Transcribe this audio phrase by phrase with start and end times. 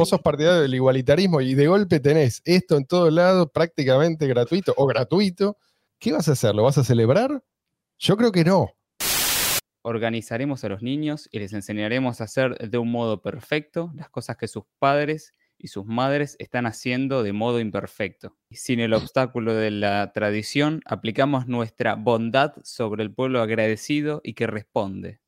[0.00, 4.72] vos sos partidario del igualitarismo y de golpe tenés esto en todos lados prácticamente gratuito
[4.76, 5.56] o gratuito,
[5.98, 6.54] ¿qué vas a hacer?
[6.54, 7.42] ¿Lo vas a celebrar?
[7.98, 8.70] Yo creo que no.
[9.82, 14.36] Organizaremos a los niños y les enseñaremos a hacer de un modo perfecto las cosas
[14.36, 18.36] que sus padres y sus madres están haciendo de modo imperfecto.
[18.52, 24.46] Sin el obstáculo de la tradición, aplicamos nuestra bondad sobre el pueblo agradecido y que
[24.46, 25.18] responde.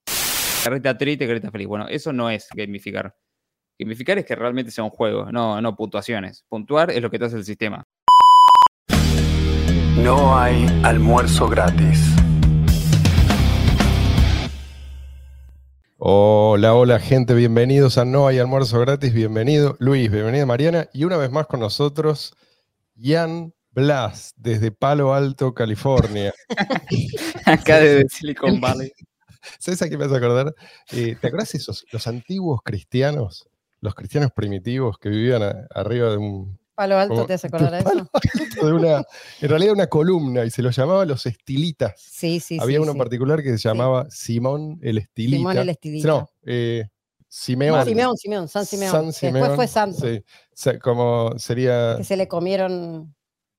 [0.63, 1.67] Carreta triste, carreta feliz.
[1.67, 3.17] Bueno, eso no es gamificar.
[3.81, 6.45] Gamificar es que realmente sea un juego, no, no puntuaciones.
[6.51, 7.83] Puntuar es lo que te hace el sistema.
[9.97, 11.99] No hay almuerzo gratis.
[15.97, 21.17] Hola, hola gente, bienvenidos a No hay almuerzo gratis, bienvenido Luis, bienvenida Mariana y una
[21.17, 22.35] vez más con nosotros
[23.01, 26.35] Jan Blas desde Palo Alto, California.
[27.47, 28.93] Acá desde Silicon Valley.
[29.59, 30.55] ¿Sabes a qué me vas a acordar?
[30.93, 33.50] Eh, ¿Te acuerdas esos, los antiguos cristianos,
[33.81, 36.59] los cristianos primitivos que vivían a- arriba de un...
[36.75, 38.09] Palo alto, como- ¿te hace acordar de eso?
[38.61, 39.05] palo de una,
[39.41, 41.95] en realidad una columna y se los llamaba los estilitas.
[42.01, 42.83] Sí, sí, Había sí.
[42.83, 42.99] uno en sí.
[42.99, 45.37] particular que se llamaba Simón el Estilita.
[45.39, 46.09] Simón el Estilita.
[46.09, 46.87] No, eh,
[47.29, 47.85] Simeón.
[47.85, 48.93] Simeón, Simeón, San Simeón.
[48.93, 49.99] San Simeón, después fue santo.
[50.55, 50.71] sí.
[50.83, 51.95] Como sería...
[51.99, 53.15] Que se le comieron,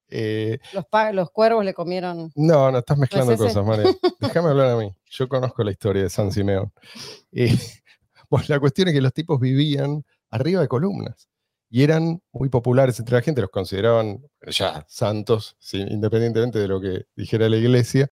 [0.09, 2.31] eh, los, los cuervos le comieron.
[2.35, 3.43] no, no, estás mezclando ese?
[3.43, 3.85] cosas, María.
[4.19, 4.91] Déjame hablar a mí.
[5.11, 6.71] Yo conozco la historia de San Simeón.
[7.31, 7.55] Eh,
[8.29, 11.27] bueno, la cuestión es que los tipos vivían arriba de columnas
[11.69, 16.81] y eran muy populares entre la gente, los consideraban ya santos, sí, independientemente de lo
[16.81, 18.07] que dijera la iglesia,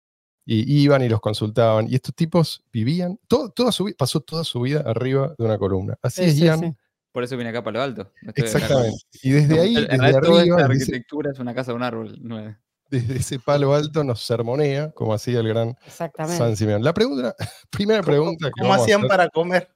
[0.47, 1.87] y iban y los consultaban.
[1.89, 5.95] Y estos tipos vivían, todo, toda su, pasó toda su vida arriba de una columna.
[6.03, 6.61] Así Sí, es, sí, Ian.
[6.61, 6.75] sí.
[7.13, 8.13] Por eso vine acá para lo alto.
[8.35, 8.99] Exactamente.
[9.23, 12.19] Y desde ahí, desde toda arriba, esta desde, arquitectura es una casa de un árbol.
[12.21, 12.57] no-
[12.91, 15.77] desde ese palo alto nos sermonea, como hacía el gran.
[15.89, 16.83] San Simeón.
[16.85, 17.35] La pregunta,
[17.71, 19.71] primera pregunta que ¿Cómo hacían hacer- para comer?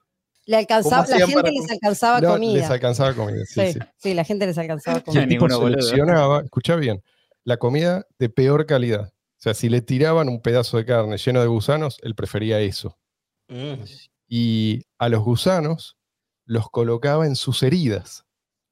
[0.48, 2.52] Le alcanzaba, ¿Cómo la gente para les alcanzaba No, comida.
[2.54, 3.78] les alcanzaba comida, sí, sí, sí.
[3.98, 5.26] sí, la gente les alcanzaba El comida.
[5.26, 7.02] Ni- tipo seleccionaba, escucha bien,
[7.44, 9.08] la comida de peor calidad.
[9.12, 12.98] O sea, si le tiraban un pedazo de carne lleno de gusanos, él prefería eso.
[13.48, 13.84] Mm.
[14.26, 15.98] Y a los gusanos
[16.46, 18.24] los colocaba en sus heridas.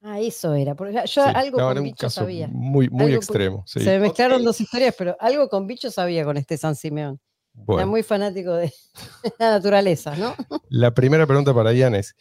[0.02, 0.74] Ah, eso era.
[0.76, 2.48] Porque yo Sí, algo no, con era un bichos caso sabía.
[2.50, 3.64] muy, muy Algo extremo.
[3.66, 3.80] sí.
[3.80, 7.20] Se me mezclaron dos historias, pero algo con bichos sabía con este San Simeón.
[7.56, 8.72] Era Bueno, muy fanático de
[9.38, 10.34] la naturaleza, ¿no?
[10.68, 12.14] la primera pregunta para Ian es,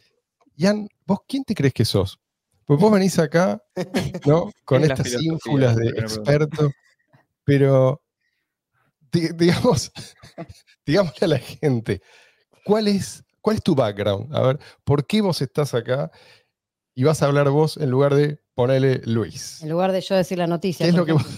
[0.56, 2.20] Ian, ¿vos quién te crees que sos?
[2.66, 3.62] Pues vos venís acá,
[4.26, 4.52] ¿no?
[4.66, 6.72] Con Es estas ínfulas la de experto,
[7.44, 8.02] pero
[9.12, 9.92] di- digamos,
[10.86, 12.02] digámosle a la gente,
[12.64, 14.34] ¿cuál es, ¿cuál es tu background?
[14.36, 16.10] A ver, ¿por qué vos estás acá
[16.96, 19.62] y vas a hablar vos en lugar de ponerle Luis?
[19.62, 20.86] En lugar de yo decir la noticia.
[20.86, 21.32] ¿Qué es lo que ejemplo.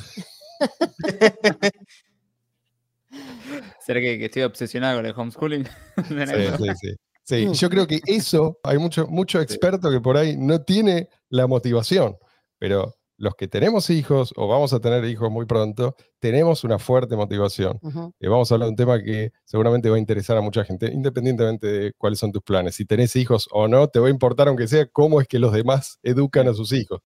[3.88, 5.66] ¿Será que, que estoy obsesionado con el homeschooling?
[6.08, 6.96] Sí, sí, sí.
[7.24, 11.48] Sí, yo creo que eso, hay mucho, mucho experto que por ahí no tiene la
[11.48, 12.18] motivación,
[12.58, 17.16] pero los que tenemos hijos o vamos a tener hijos muy pronto, tenemos una fuerte
[17.16, 17.80] motivación.
[18.20, 20.92] Y vamos a hablar de un tema que seguramente va a interesar a mucha gente,
[20.92, 22.75] independientemente de cuáles son tus planes.
[22.75, 25.54] Si tenés hijos o no, te va a importar, aunque sea, cómo es que los
[25.54, 27.02] demás educan a sus hijos.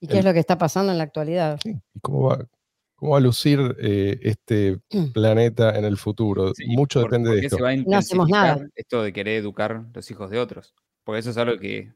[0.00, 1.58] ¿Y qué es lo que está pasando en la actualidad?
[1.62, 2.46] Sí, Y cómo va,
[3.06, 4.78] cómo va a lucir eh, este
[5.14, 6.52] planeta en el futuro.
[6.54, 7.56] Sí, Mucho por- depende de ¿por qué esto.
[7.58, 8.66] se va a No hacemos nada.
[8.74, 10.74] esto de querer educar los hijos de otros?
[11.04, 11.92] Porque eso es algo que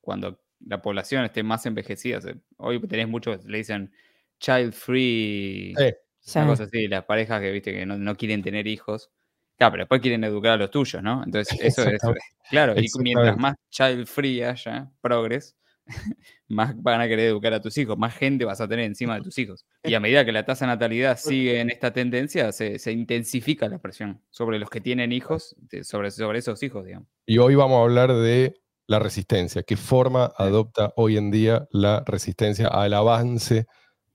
[0.00, 3.92] cuando la población esté más envejecida, se- hoy tenés muchos, le dicen
[4.38, 5.84] child free, Sí.
[6.20, 6.38] Sí.
[6.38, 9.10] una cosa así, las parejas que viste que no, no quieren tener hijos.
[9.58, 11.22] Claro, pero después quieren educar a los tuyos, ¿no?
[11.24, 12.00] Entonces, eso es,
[12.50, 15.56] claro, y mientras más child free haya, progress,
[16.48, 19.22] más van a querer educar a tus hijos, más gente vas a tener encima de
[19.22, 19.64] tus hijos.
[19.82, 23.68] Y a medida que la tasa de natalidad sigue en esta tendencia, se, se intensifica
[23.68, 27.08] la presión sobre los que tienen hijos, de- sobre, sobre esos hijos, digamos.
[27.26, 28.54] Y hoy vamos a hablar de
[28.86, 33.66] la resistencia, qué forma adopta hoy en día la resistencia al avance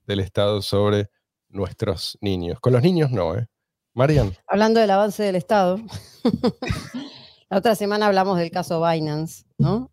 [0.05, 1.07] del Estado sobre
[1.49, 2.59] nuestros niños.
[2.59, 3.47] Con los niños no, ¿eh?
[3.93, 5.79] Marian, Hablando del avance del Estado,
[7.49, 9.91] la otra semana hablamos del caso Binance, ¿no?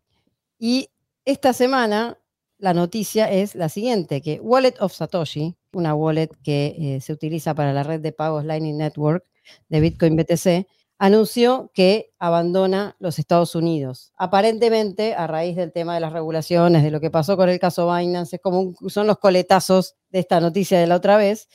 [0.59, 0.91] Y
[1.25, 2.19] esta semana
[2.59, 7.55] la noticia es la siguiente, que Wallet of Satoshi, una wallet que eh, se utiliza
[7.55, 9.25] para la red de pagos Lightning Network
[9.69, 10.67] de Bitcoin BTC,
[10.99, 14.13] anunció que abandona los Estados Unidos.
[14.17, 17.93] Aparentemente, a raíz del tema de las regulaciones, de lo que pasó con el caso
[17.93, 21.49] Binance, es como son los coletazos de esta noticia de la otra vez,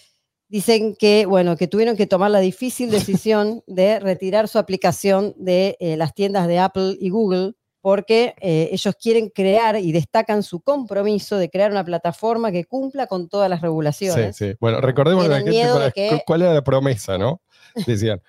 [0.49, 5.77] dicen que, bueno, que tuvieron que tomar la difícil decisión de retirar su aplicación de
[5.79, 10.59] eh, las tiendas de Apple y Google porque eh, ellos quieren crear y destacan su
[10.61, 14.35] compromiso de crear una plataforma que cumpla con todas las sí, regulaciones.
[14.35, 14.53] sí.
[14.59, 17.41] Bueno, recordemos la gente para- que- cuál era la promesa, ¿no?
[17.87, 18.21] Decían,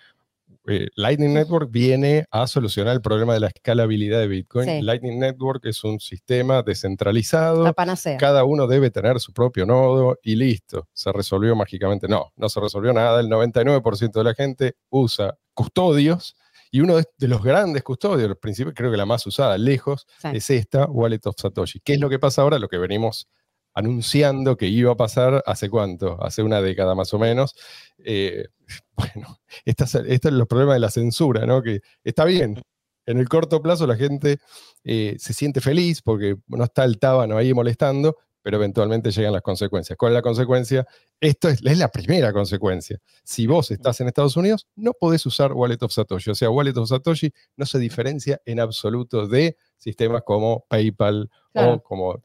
[0.69, 4.69] eh, Lightning Network viene a solucionar el problema de la escalabilidad de Bitcoin.
[4.69, 4.83] Sí.
[4.83, 7.65] Lightning Network es un sistema descentralizado.
[7.65, 8.19] La panacea.
[8.19, 10.87] Cada uno debe tener su propio nodo y listo.
[10.93, 12.07] Se resolvió mágicamente.
[12.09, 13.21] No, no se resolvió nada.
[13.21, 16.37] El 99% de la gente usa custodios
[16.71, 20.07] y uno de- de los grandes custodios, al principio creo que la más usada, lejos,
[20.23, 20.29] Sí.
[20.35, 21.81] es esta Wallet of Satoshi.
[21.81, 22.59] ¿Qué es lo que pasa ahora?
[22.59, 23.29] Lo que venimos
[23.75, 27.55] anunciando que iba a pasar hace cuánto, hace una década más o menos.
[27.99, 28.47] Eh,
[28.97, 31.63] bueno, estos son los problemas de la censura, ¿no?
[31.63, 32.61] Que está bien.
[33.07, 34.39] En el corto plazo la gente
[34.85, 39.43] eh, se siente feliz porque no está el tábano ahí molestando, pero eventualmente llegan las
[39.43, 39.97] consecuencias.
[39.97, 40.87] ¿Cuál es la consecuencia?
[41.21, 42.99] Esto es, es la primera consecuencia.
[43.23, 46.31] Si vos estás en Estados Unidos, no podés usar Wallet of Satoshi.
[46.31, 51.75] O sea, Wallet of Satoshi no se diferencia en absoluto de sistemas como PayPal Claro,
[51.75, 52.21] o como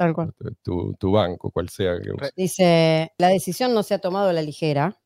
[0.62, 2.32] tu, tu banco, cual sea que uses.
[2.36, 5.00] Dice, la decisión no se ha tomado a la ligera.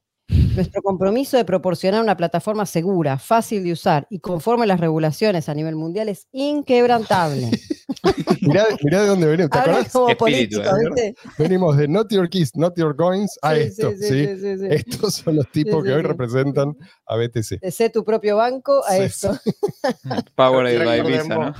[0.56, 5.50] Nuestro compromiso de proporcionar una plataforma segura, fácil de usar y conforme a las regulaciones
[5.50, 7.50] a nivel mundial es inquebrantable.
[8.42, 9.50] Mirá, mirá de dónde venimos.
[9.52, 9.92] ¿Te acordás?
[9.92, 10.72] como político, ¿eh?
[10.86, 11.16] ¿viste?
[11.38, 13.92] Venimos de Not Your Keys, Not Your Coins a Sí, esto.
[13.92, 14.08] sí, ¿sí?
[14.08, 14.68] sí, sí, sí, sí.
[14.70, 16.08] Estos son los tipos Sí, que hoy sí.
[16.08, 16.76] representan
[17.08, 17.60] a BTC.
[17.60, 19.40] De ser tu propio banco a Sí, esto.
[20.36, 21.54] Powered by Visa, ¿no?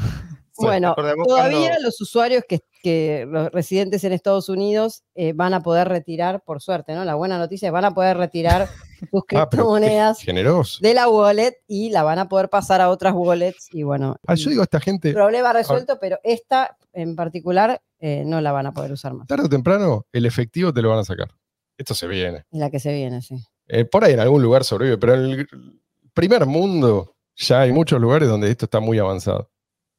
[0.58, 5.62] Bueno, todavía cuando- los usuarios que, que los residentes en Estados Unidos eh, van a
[5.62, 7.06] poder retirar, por suerte, ¿no?
[7.06, 8.68] La buena noticia es van a poder retirar
[9.12, 10.20] sus Ah, criptomonedas
[10.82, 14.36] de la wallet y la van a poder pasar a otras wallets y bueno, Ah,
[14.36, 18.74] yo digo esta gente, problema resuelto, pero esta en particular eh, no la van a
[18.74, 19.28] poder usar más.
[19.28, 21.30] tarde o temprano, el efectivo te lo van a sacar.
[21.78, 22.44] Esto se viene.
[22.52, 23.36] La que se viene, sí.
[23.68, 25.48] Eh, por ahí en algún lugar sobrevive, pero en el
[26.14, 29.50] primer mundo ya hay muchos lugares donde esto está muy avanzado.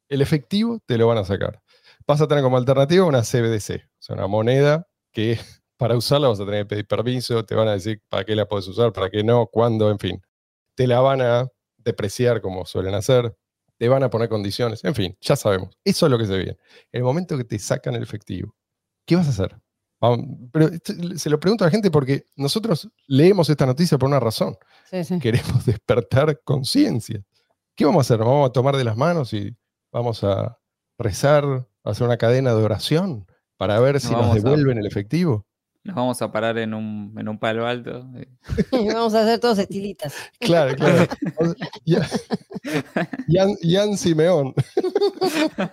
[0.09, 1.59] El efectivo te lo van a sacar.
[2.07, 5.39] Vas a tener como alternativa una CBDC, o sea, una moneda que
[5.77, 8.47] para usarla vas a tener que pedir permiso, te van a decir para qué la
[8.47, 10.21] puedes usar, para qué no, cuándo, en fin.
[10.75, 13.35] Te la van a depreciar como suelen hacer,
[13.77, 15.75] te van a poner condiciones, en fin, ya sabemos.
[15.83, 16.57] Eso es lo que se viene.
[16.91, 18.55] El momento que te sacan el efectivo,
[19.05, 19.59] ¿qué vas a hacer?
[20.51, 20.69] Pero
[21.15, 24.57] se lo pregunto a la gente porque nosotros leemos esta noticia por una razón
[24.89, 25.19] Sí, sí.
[25.19, 27.23] queremos despertar conciencia.
[27.75, 28.19] ¿Qué vamos a hacer?
[28.19, 29.55] ¿Nos vamos a tomar de las manos y
[29.91, 30.57] vamos a
[30.97, 33.25] rezar, hacer una cadena de oración
[33.57, 35.45] para ver si nos vamos a- devuelven el efectivo?
[35.83, 38.07] Nos vamos a parar en un, en un palo alto.
[38.15, 38.27] eh,
[38.71, 40.13] Vamos a hacer todos estilitas.
[40.39, 41.07] Claro, claro.
[43.27, 44.53] Jan, Jan Simeón.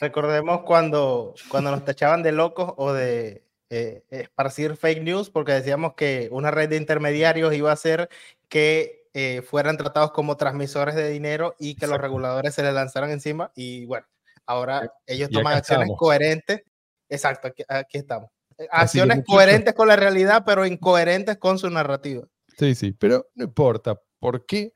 [0.00, 5.94] Recordemos cuando, cuando nos tachaban de locos o de eh, esparcir fake news porque decíamos
[5.94, 8.08] que una red de intermediarios iba a hacer
[8.48, 13.10] que eh, fueran tratados como transmisores de dinero y que los reguladores se les lanzaran
[13.10, 13.52] encima.
[13.54, 14.06] Y bueno,
[14.48, 15.98] ahora ellos toman acciones estamos.
[15.98, 16.62] coherentes.
[17.08, 18.30] Exacto, aquí, aquí estamos.
[18.58, 22.26] Eh, Acciones coherentes con la realidad, pero incoherentes con su narrativa.
[22.58, 24.00] Sí, sí, pero no importa.
[24.18, 24.72] ¿Por qué?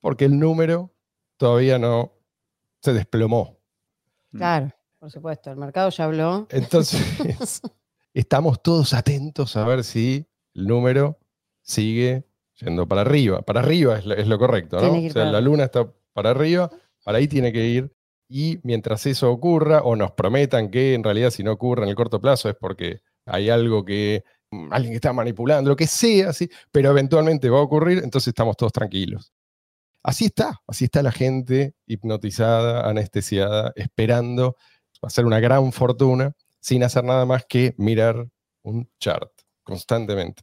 [0.00, 0.92] Porque el número
[1.36, 2.12] todavía no
[2.82, 3.58] se desplomó.
[4.32, 5.50] Claro, por supuesto.
[5.50, 6.46] El mercado ya habló.
[6.50, 7.00] Entonces,
[8.14, 11.18] estamos todos atentos a ver si el número
[11.62, 13.42] sigue yendo para arriba.
[13.42, 15.06] Para arriba es lo, es lo correcto, ¿no?
[15.06, 16.70] O sea, la luna está para arriba,
[17.04, 17.95] para ahí tiene que ir.
[18.28, 21.94] Y mientras eso ocurra, o nos prometan que en realidad si no ocurre en el
[21.94, 26.32] corto plazo es porque hay algo que mm, alguien que está manipulando, lo que sea,
[26.32, 26.50] ¿sí?
[26.72, 29.32] pero eventualmente va a ocurrir, entonces estamos todos tranquilos.
[30.02, 34.56] Así está, así está la gente hipnotizada, anestesiada, esperando
[35.02, 38.28] hacer una gran fortuna sin hacer nada más que mirar
[38.62, 39.30] un chart
[39.62, 40.42] constantemente.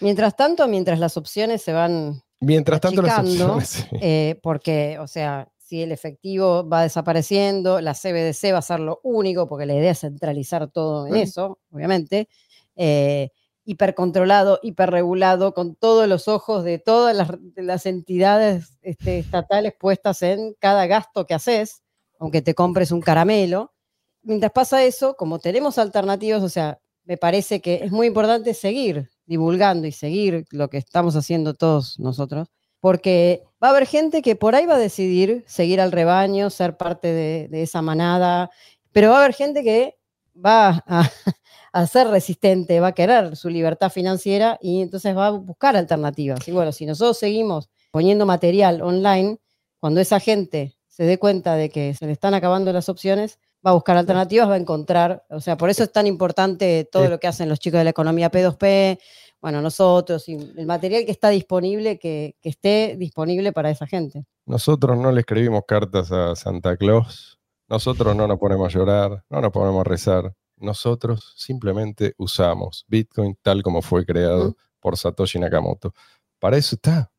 [0.00, 3.68] Mientras tanto, mientras las opciones se van Mientras tanto, las opciones.
[3.90, 3.96] sí.
[4.00, 9.00] Eh, porque, o sea, si el efectivo va desapareciendo, la CBDC va a ser lo
[9.02, 12.28] único, porque la idea es centralizar todo en eso, obviamente,
[12.76, 13.30] eh,
[13.64, 20.20] hipercontrolado, hiperregulado, con todos los ojos de todas las, de las entidades este, estatales puestas
[20.20, 21.82] en cada gasto que haces,
[22.18, 23.72] aunque te compres un caramelo.
[24.20, 29.08] Mientras pasa eso, como tenemos alternativas, o sea, me parece que es muy importante seguir
[29.24, 32.48] divulgando y seguir lo que estamos haciendo todos nosotros,
[32.82, 36.76] porque va a haber gente que por ahí va a decidir seguir al rebaño, ser
[36.76, 38.50] parte de, de esa manada,
[38.90, 39.96] pero va a haber gente que
[40.34, 41.08] va a,
[41.72, 46.48] a ser resistente, va a querer su libertad financiera y entonces va a buscar alternativas.
[46.48, 49.38] Y bueno, si nosotros seguimos poniendo material online,
[49.78, 53.70] cuando esa gente se dé cuenta de que se le están acabando las opciones, va
[53.70, 57.20] a buscar alternativas, va a encontrar, o sea, por eso es tan importante todo lo
[57.20, 58.98] que hacen los chicos de la economía P2P,
[59.42, 64.24] bueno, nosotros, y el material que está disponible, que, que esté disponible para esa gente.
[64.46, 69.40] Nosotros no le escribimos cartas a Santa Claus, nosotros no nos ponemos a llorar, no
[69.40, 75.92] nos ponemos a rezar, nosotros simplemente usamos Bitcoin tal como fue creado por Satoshi Nakamoto.
[76.38, 77.10] Para eso está.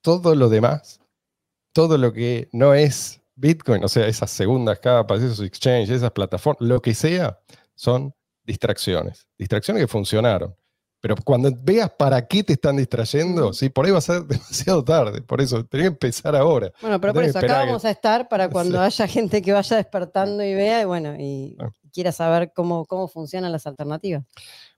[0.00, 1.00] todo lo demás,
[1.72, 6.66] todo lo que no es Bitcoin, o sea, esas segundas capas, esos exchanges, esas plataformas,
[6.66, 7.38] lo que sea,
[7.74, 9.26] son distracciones.
[9.38, 10.56] Distracciones que funcionaron.
[11.02, 14.82] Pero cuando veas para qué te están distrayendo, sí, por ahí va a ser demasiado
[14.84, 15.20] tarde.
[15.20, 16.72] Por eso, tenés que empezar ahora.
[16.80, 18.84] Bueno, pero por eso, acá que- vamos a estar para cuando Sí.
[18.84, 21.70] haya gente que vaya despertando y vea y bueno, y Ah.
[21.92, 24.24] quiera saber cómo, cómo funcionan las alternativas.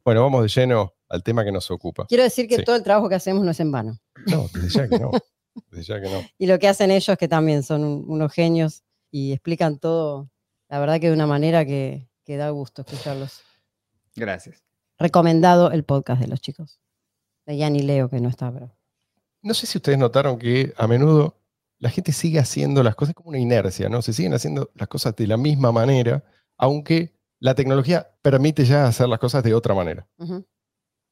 [0.05, 2.07] Bueno, vamos de lleno al tema que nos ocupa.
[2.09, 2.65] Quiero decir que Sí.
[2.65, 4.01] todo el trabajo que hacemos no es en vano.
[4.27, 5.11] No, desde ya que no.
[5.71, 6.21] Desde ya que no.
[6.37, 10.29] Y lo que hacen ellos, que también son un- unos genios y explican todo,
[10.69, 13.43] la verdad que de una manera que, que da gusto escucharlos.
[14.17, 14.64] Gracias.
[14.99, 16.79] Recomendado el podcast de los chicos.
[17.47, 18.75] De Yanni Leo, que no está, pero.
[19.43, 21.37] No sé si ustedes notaron que a menudo
[21.79, 24.01] la gente sigue haciendo las cosas como una inercia, ¿no?
[24.01, 26.25] Se siguen haciendo las cosas de la misma manera,
[26.57, 30.07] aunque la tecnología permite ya hacer las cosas de otra manera.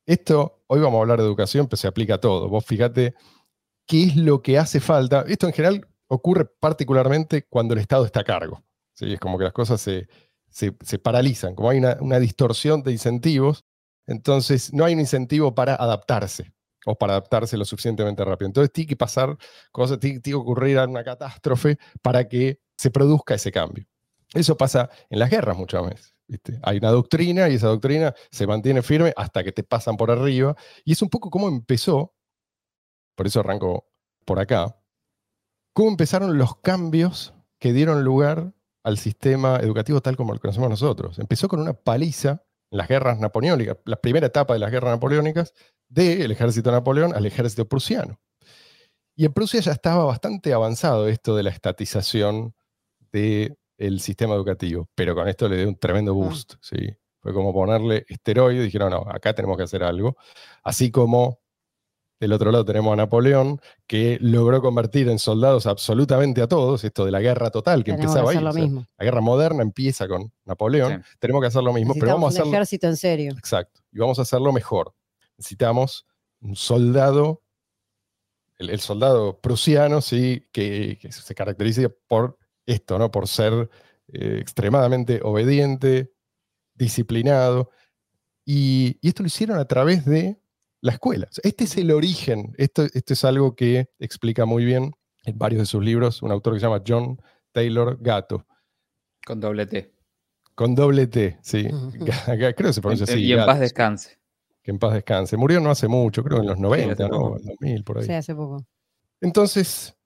[0.06, 2.48] Esto, hoy vamos a hablar de educación, pero se aplica a todo.
[2.48, 3.14] Vos fíjate
[3.86, 5.24] qué es lo que hace falta.
[5.28, 8.62] Esto en general ocurre particularmente cuando el Estado está a cargo.
[8.94, 9.12] ¿sí?
[9.12, 10.08] Es como que las cosas se,
[10.48, 13.64] se- se paralizan, como hay una, una distorsión de incentivos,
[14.06, 16.52] entonces no hay un incentivo para adaptarse
[16.84, 18.46] o para adaptarse lo suficientemente rápido.
[18.46, 19.36] Entonces tiene que pasar
[19.70, 23.86] cosas, tiene, que ocurrir una catástrofe para que se produzca ese cambio.
[24.34, 26.14] Eso pasa en las guerras muchas veces.
[26.62, 30.56] Hay una doctrina y esa doctrina se mantiene firme hasta que te pasan por arriba.
[30.84, 32.14] Y es un poco como empezó,
[33.14, 33.86] por eso arranco
[34.24, 34.76] por acá,
[35.72, 41.18] cómo empezaron los cambios que dieron lugar al sistema educativo tal como lo conocemos nosotros.
[41.18, 42.42] Empezó con una paliza
[42.72, 45.52] en las guerras napoleónicas, la primera etapa de las guerras napoleónicas,
[45.88, 48.18] del ejército de Napoleón al ejército prusiano.
[49.14, 52.54] Y en Prusia ya estaba bastante avanzado esto de la estatización
[53.12, 56.54] del sistema educativo, pero con esto le dio un tremendo boost.
[56.62, 56.96] ¿sí?
[57.20, 60.16] Fue como ponerle esteroides y dijeron, no, acá tenemos que hacer algo.
[60.64, 61.41] Así como
[62.22, 67.04] del otro lado tenemos a Napoleón, que logró convertir en soldados absolutamente a todos, esto
[67.04, 68.36] de la guerra total que Tenemos que empezaba ahí.
[68.36, 68.86] hacer lo o sea, mismo.
[68.96, 72.32] la guerra moderna empieza con Napoleón, tenemos que hacer lo mismo, pero vamos a un
[72.42, 72.52] hacerlo.
[72.52, 73.32] ejército en serio.
[73.36, 73.80] Exacto.
[73.92, 74.94] Y vamos a hacerlo mejor.
[75.36, 76.06] Necesitamos
[76.40, 77.42] un soldado,
[78.58, 83.10] el, el soldado prusiano, sí, que, que se caracteriza por esto, ¿no?
[83.10, 83.68] Por ser
[84.12, 86.12] eh, extremadamente obediente,
[86.74, 87.70] disciplinado.
[88.44, 90.41] Y, y esto lo hicieron a través de
[90.82, 91.28] la escuela.
[91.42, 92.54] Este es el origen.
[92.58, 94.92] Esto, esto es algo que explica muy bien
[95.24, 97.20] en varios de sus libros un autor que se llama John
[97.52, 98.44] Taylor Gatto.
[99.24, 99.94] Con doble T.
[100.54, 101.68] Con doble T, sí.
[102.26, 103.20] Creo que se pronuncia así.
[103.22, 104.18] y en paz descanse.
[104.62, 105.36] Que en paz descanse.
[105.36, 107.36] Murió no hace mucho, creo en los 90, hace ¿no?
[107.36, 108.04] En 2000, por ahí.
[108.04, 108.64] Sí, hace poco.
[109.20, 109.96] Entonces,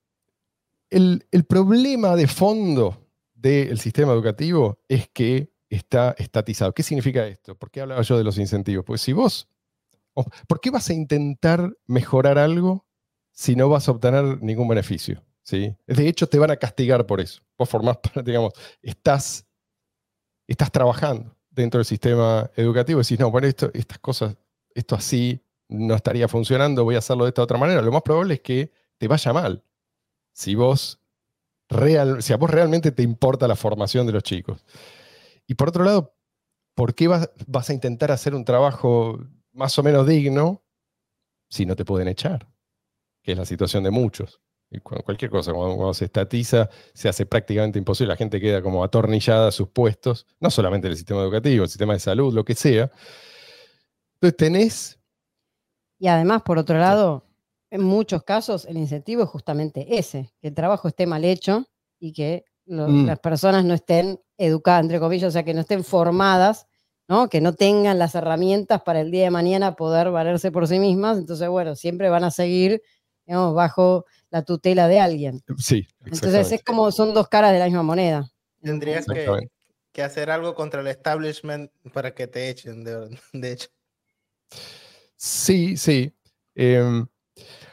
[0.89, 6.73] el, el problema de fondo del sistema educativo es que está estatizado.
[6.73, 7.55] ¿Qué significa esto?
[7.55, 8.85] ¿Por qué hablaba yo de los incentivos?
[8.85, 9.47] Pues si vos,
[10.47, 12.85] ¿por qué vas a intentar mejorar algo
[13.31, 15.23] si no vas a obtener ningún beneficio?
[15.47, 15.73] ¿sí?
[15.87, 17.41] De hecho, te van a castigar por eso.
[17.57, 19.47] Vos formás digamos, estás,
[20.45, 24.35] estás trabajando dentro del sistema educativo y decís, no, bueno, esto, estas cosas,
[24.75, 27.81] esto así no estaría funcionando, voy a hacerlo de esta otra manera.
[27.81, 29.63] Lo más probable es que te vaya mal.
[30.33, 30.99] Si vos
[31.69, 34.65] real, si a vos realmente te importa la formación de los chicos.
[35.47, 36.13] Y por otro lado,
[36.75, 39.19] ¿por qué vas, vas a intentar hacer un trabajo
[39.57, 40.63] más o menos digno
[41.49, 42.47] si no te pueden echar?
[43.21, 44.39] Que es la situación de muchos.
[44.69, 48.13] Y cu- cualquier cosa, cuando, cuando se estatiza, se hace prácticamente imposible.
[48.13, 51.93] La gente queda como atornillada a sus puestos, no solamente el sistema educativo, el sistema
[51.93, 52.91] de salud, lo que sea.
[54.15, 54.99] Entonces tenés
[55.99, 57.23] Y además, por otro lado,
[57.71, 61.65] en muchos casos el incentivo es justamente ese, que el trabajo esté mal hecho
[61.99, 63.05] y que Mm.
[63.05, 66.67] las personas no estén educadas, entre comillas, o sea, que no estén formadas,
[67.07, 67.29] ¿no?
[67.29, 71.17] que no tengan las herramientas para el día de mañana poder valerse por sí mismas.
[71.17, 72.81] Entonces, bueno, siempre van a seguir
[73.27, 75.43] digamos, bajo la tutela de alguien.
[75.57, 78.31] Sí, Entonces, es como son dos caras de la misma moneda.
[78.61, 79.49] Tendrías que,
[80.01, 83.67] hacer algo contra el establishment para que te echen, de, de hecho.
[85.15, 86.13] Sí, sí.
[86.53, 87.07] Em,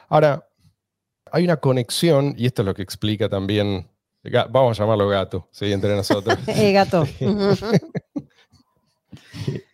[0.08, 0.48] ahora,
[1.30, 3.86] hay una conexión, y esto es lo que explica también,
[4.50, 5.70] vamos a llamarlo gato, ¿sí?
[5.70, 7.06] entre nosotros, Eh, gato.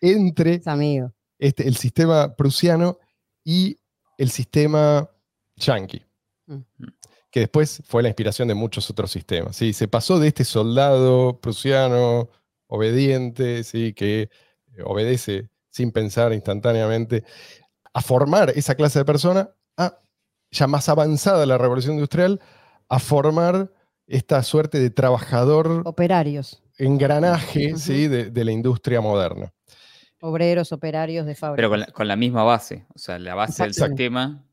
[0.01, 1.11] entre es amigo.
[1.39, 2.97] este, el sistema prusiano
[3.43, 3.77] y
[4.17, 5.09] el sistema
[5.55, 6.03] yanqui,
[6.47, 6.61] Mm.
[7.29, 9.55] que después fue la inspiración de muchos otros sistemas.
[9.55, 9.73] ¿sí?
[9.73, 12.29] Se pasó de este soldado prusiano
[12.67, 13.93] obediente, ¿sí?
[13.93, 14.29] que eh,
[14.83, 17.23] obedece sin pensar instantáneamente,
[17.93, 19.99] a formar esa clase de persona, a,
[20.51, 22.41] ya más avanzada la revolución industrial,
[22.89, 23.71] a formar
[24.07, 27.75] esta suerte de trabajador Operarios, engranaje.
[27.77, 28.07] ¿sí?
[28.07, 29.51] de, de la industria moderna.
[30.21, 31.55] obreros, operarios de fábrica.
[31.57, 32.85] Pero con la, con la misma base.
[32.93, 34.43] O sea, la base del sistema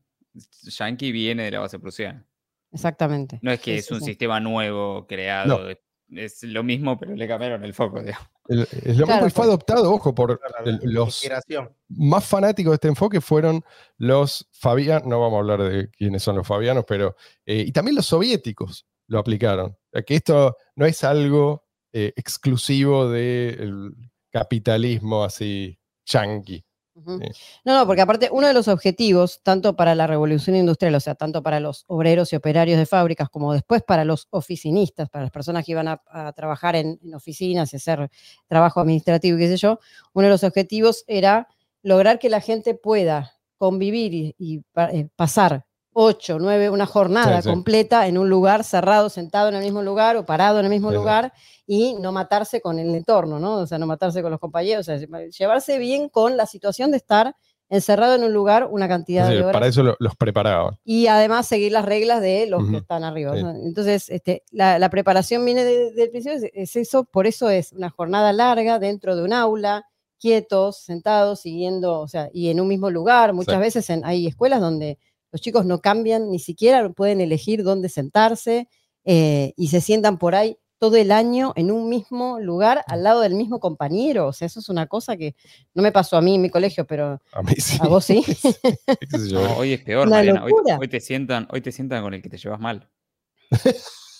[0.63, 2.25] yankee viene de la base prusiana.
[2.71, 3.39] Exactamente.
[3.41, 4.05] No es que Sí, es un sí.
[4.07, 5.77] sistema nuevo creado, es-
[6.11, 8.01] es lo mismo, pero le cambiaron el foco.
[8.01, 8.27] digamos.
[8.47, 9.47] El- es lo Claro, mismo y fue pues.
[9.47, 11.69] adoptado, ojo, por La- el- la los inspiración.
[11.89, 13.63] más fanáticos de este enfoque fueron
[13.97, 17.95] los fabianos, no vamos a hablar de quiénes son los fabianos, pero, eh, y también
[17.95, 19.71] los soviéticos lo aplicaron.
[19.71, 23.93] O sea, que esto no es algo eh, exclusivo del
[24.31, 26.63] capitalismo así yanqui.
[26.95, 27.29] Sí.
[27.63, 31.15] No, no, porque aparte uno de los objetivos, tanto para la revolución industrial, o sea,
[31.15, 35.31] tanto para los obreros y operarios de fábricas, como después para los oficinistas, para las
[35.31, 38.09] personas que iban a, a trabajar en, en oficinas y hacer
[38.47, 39.79] trabajo administrativo y qué sé yo,
[40.13, 41.47] uno de los objetivos era
[41.83, 45.65] lograr que la gente pueda convivir y, y pa- eh, pasar
[46.01, 47.49] ocho, nueve, una jornada Sí, sí.
[47.49, 50.91] completa en un lugar cerrado, sentado en el mismo lugar o parado en el mismo
[50.91, 51.33] Sí, lugar
[51.67, 53.55] y no matarse con el entorno, ¿no?
[53.57, 56.97] O sea, no matarse con los compañeros, o sea, llevarse bien con la situación de
[56.97, 57.35] estar
[57.71, 60.79] encerrado en un lugar una cantidad de horas para eso lo- los preparaban.
[60.83, 63.37] y además seguir las reglas de los que están arriba.
[63.37, 67.73] Entonces, este, la, la preparación viene de- del principio, es, es eso, por eso es
[67.73, 69.83] una jornada larga dentro de un aula,
[70.19, 73.33] quietos, sentados, siguiendo, o sea, y en un mismo lugar.
[73.33, 73.61] Muchas Sí.
[73.61, 74.97] veces en- hay escuelas donde
[75.31, 78.67] los chicos no cambian, ni siquiera pueden elegir dónde sentarse
[79.05, 83.21] eh, y se sientan por ahí todo el año en un mismo lugar al lado
[83.21, 84.27] del mismo compañero.
[84.27, 85.35] O sea, eso es una cosa que
[85.73, 87.77] no me pasó a mí en mi colegio, pero A mí sí.
[87.81, 88.23] a vos sí.
[89.31, 90.45] No, hoy es peor, Mariana.
[90.79, 92.89] Hoy, te sientan, hoy te sientan con el que te llevas mal.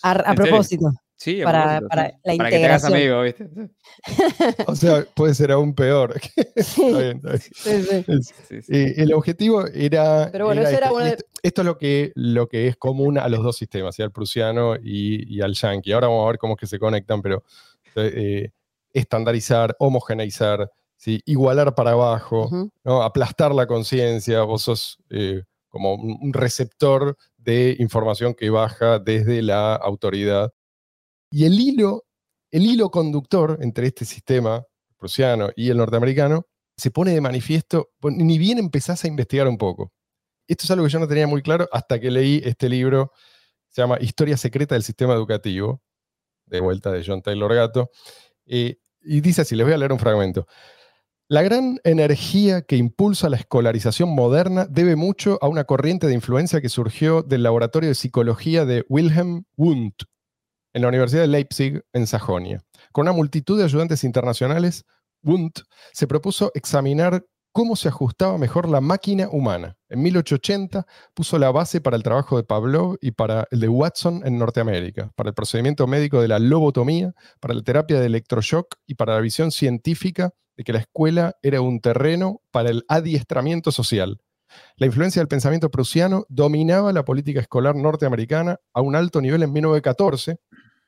[0.03, 0.91] A, a ¿En serio?
[1.21, 2.15] Sí, Para- para sí.
[2.23, 2.93] la Para que te hagas integración.
[2.93, 3.49] amigo, ¿viste?
[4.67, 6.13] O sea, puede ser aún peor.
[6.55, 7.41] Sí, Está bien, está bien.
[7.41, 8.05] sí, sí.
[8.07, 8.71] Es- Sí, sí.
[8.73, 10.29] Eh, el objetivo era.
[10.31, 13.17] Pero bueno, era este, uno de- esto, esto es lo que, lo que es común
[13.17, 14.01] a los dos sistemas, ¿sí?
[14.01, 15.91] al prusiano y, y al yankee.
[15.91, 17.43] Ahora vamos a ver cómo es que se conectan, pero
[17.95, 18.51] eh,
[18.93, 21.21] estandarizar, homogeneizar, ¿sí?
[21.25, 22.49] igualar para abajo,
[22.85, 24.41] aplastar la conciencia.
[24.43, 30.51] Vos sos eh, como un receptor de información que baja desde la autoridad.
[31.31, 32.05] Y el hilo,
[32.51, 34.63] el hilo conductor entre este sistema
[34.97, 36.45] prusiano y el norteamericano
[36.75, 39.91] se pone de manifiesto, bueno, ni bien empezás a investigar un poco.
[40.47, 43.11] Esto es algo que yo no tenía muy claro hasta que leí este libro,
[43.67, 45.81] se llama Historia Secreta del Sistema Educativo,
[46.45, 47.91] de vuelta de John Taylor Gatto,
[48.45, 50.47] eh, y dice así, les voy a leer un fragmento.
[51.27, 56.59] La gran energía que impulsa la escolarización moderna debe mucho a una corriente de influencia
[56.61, 60.05] que surgió del laboratorio de psicología de Wilhelm Wundt
[60.79, 62.63] en la Universidad de Leipzig, en Sajonia.
[62.93, 64.85] Con una multitud de ayudantes internacionales,
[65.23, 69.75] Wundt se propuso examinar cómo se ajustaba mejor la máquina humana.
[69.89, 74.21] En 1880 puso la base para el trabajo de Pavlov y para el de Watson
[74.25, 78.95] en Norteamérica, para el procedimiento médico de la lobotomía, para la terapia de electroshock y
[78.95, 84.21] para la visión científica de que la escuela era un terreno para el adiestramiento social.
[84.77, 89.51] La influencia del pensamiento prusiano dominaba la política escolar norteamericana a un alto nivel en
[89.51, 90.39] 1914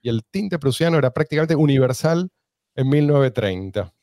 [0.02, 2.30] y el tinte prusiano era prácticamente universal
[2.76, 3.94] en 1930.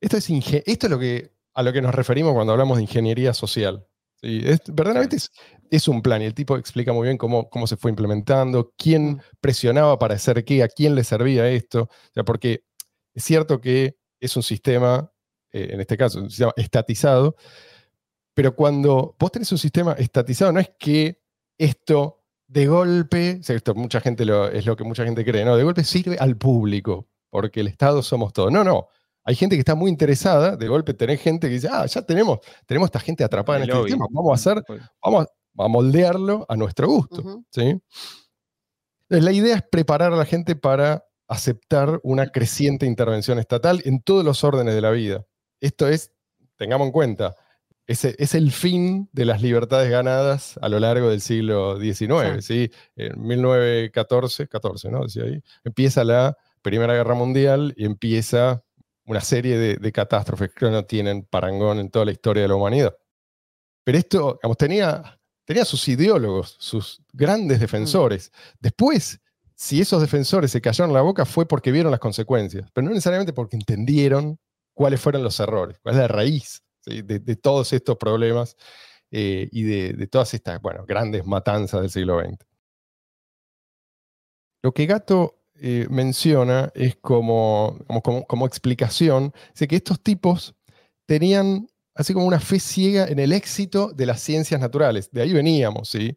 [0.00, 3.32] Esto es, esto es lo que, a lo que nos referimos cuando hablamos de ingeniería
[3.34, 3.86] social.
[4.20, 4.40] ¿sí?
[4.44, 5.30] Es- verdaderamente es,
[5.70, 9.22] es un plan y el tipo explica muy bien cómo, cómo se fue implementando, quién
[9.40, 11.82] presionaba para hacer qué, a quién le servía esto.
[11.82, 12.64] O sea, porque
[13.14, 15.10] es cierto que es un sistema,
[15.52, 17.36] eh, en este caso, un sistema estatizado,
[18.34, 21.20] pero cuando vos tenés un sistema estatizado, no es que
[21.58, 22.21] esto
[22.52, 25.56] de golpe, esto mucha gente lo, es lo que mucha gente cree, ¿no?
[25.56, 28.52] De golpe sirve al público, porque el Estado somos todos.
[28.52, 28.88] No, no.
[29.24, 32.40] Hay gente que está muy interesada, de golpe tenés gente que dice, ah, ya tenemos,
[32.66, 33.90] tenemos esta gente atrapada en este lobby.
[33.90, 34.64] sistema, vamos a hacer,
[35.02, 37.42] vamos a, a moldearlo a nuestro gusto.
[37.50, 37.80] ¿sí?
[39.08, 44.02] Entonces, la idea es preparar a la gente para aceptar una creciente intervención estatal en
[44.02, 45.24] todos los órdenes de la vida.
[45.60, 46.12] Esto es,
[46.56, 47.34] tengamos en cuenta,
[47.86, 52.44] es, es el fin de las libertades ganadas a lo largo del siglo XIX.
[52.44, 52.70] ¿sí?
[52.96, 55.02] En 1914, 14, ¿no?
[55.02, 58.62] Decía ahí, empieza la Primera Guerra Mundial y empieza
[59.04, 62.54] una serie de, de catástrofes que no tienen parangón en toda la historia de la
[62.54, 62.96] humanidad.
[63.84, 68.30] Pero esto, digamos, tenía, tenía sus ideólogos, sus grandes defensores.
[68.60, 69.20] Después,
[69.56, 73.32] si esos defensores se callaron la boca, fue porque vieron las consecuencias, pero no necesariamente
[73.32, 74.38] porque entendieron
[74.72, 78.56] cuáles fueron los errores, cuál es la raíz de, todos estos problemas
[79.10, 82.38] eh, y de, todas estas bueno, grandes matanzas del siglo XX.
[84.62, 90.54] Lo que Gato eh, menciona es como, como, como, explicación, dice que estos tipos
[91.06, 95.10] tenían así como una fe ciega en el éxito de las ciencias naturales.
[95.10, 96.16] De ahí veníamos, ¿sí?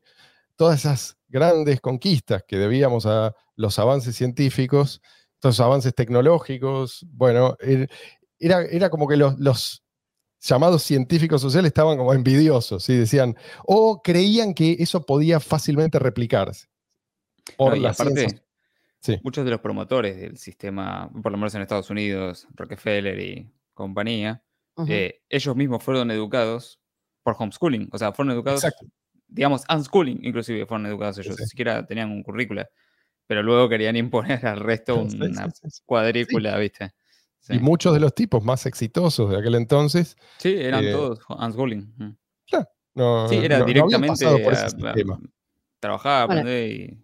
[0.55, 5.01] Todas esas grandes conquistas que debíamos a los avances científicos,
[5.41, 7.89] los avances tecnológicos, bueno, er-
[8.39, 9.84] era, era como que los
[10.47, 12.95] llamados científicos sociales estaban como envidiosos, ¿sí?
[12.95, 16.67] decían, o creían que eso podía fácilmente replicarse.
[17.57, 18.41] Por No, y la aparte.
[18.99, 19.19] Sí.
[19.23, 24.41] muchos de los promotores del sistema, por lo menos en Estados Unidos, Rockefeller y compañía,
[24.87, 26.79] eh, ellos mismos fueron educados
[27.21, 28.87] por homeschooling, o sea, fueron educados, Exacto.
[29.27, 31.43] digamos, unschooling, inclusive fueron educados ellos, Sí.
[31.43, 32.67] ni siquiera tenían un currícula,
[33.27, 35.81] pero luego querían imponer al resto Sí, una sí, sí, sí.
[35.85, 36.91] cuadrícula, ¿viste?
[37.47, 37.53] Sí.
[37.53, 41.93] Y muchos de los tipos más exitosos de aquel entonces Sí, eran eh, todos unschooling.
[41.97, 42.09] mm.
[42.95, 45.19] no, Sí, era no- directamente por ese a- a- sistema.
[45.79, 46.41] trabajar, Bueno.
[46.41, 47.01] aprender y...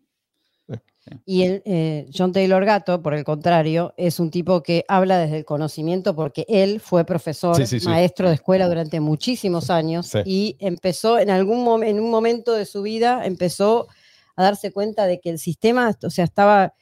[1.25, 5.37] Y el, eh, John Taylor Gatto, por el contrario, es un tipo que habla desde
[5.39, 7.87] el conocimiento porque él fue profesor, Sí, sí, sí.
[7.87, 10.19] maestro de escuela durante muchísimos años Sí.
[10.25, 13.87] y empezó en algún mom- en un momento de su vida empezó
[14.35, 16.75] a darse cuenta de que el sistema, o sea, estaba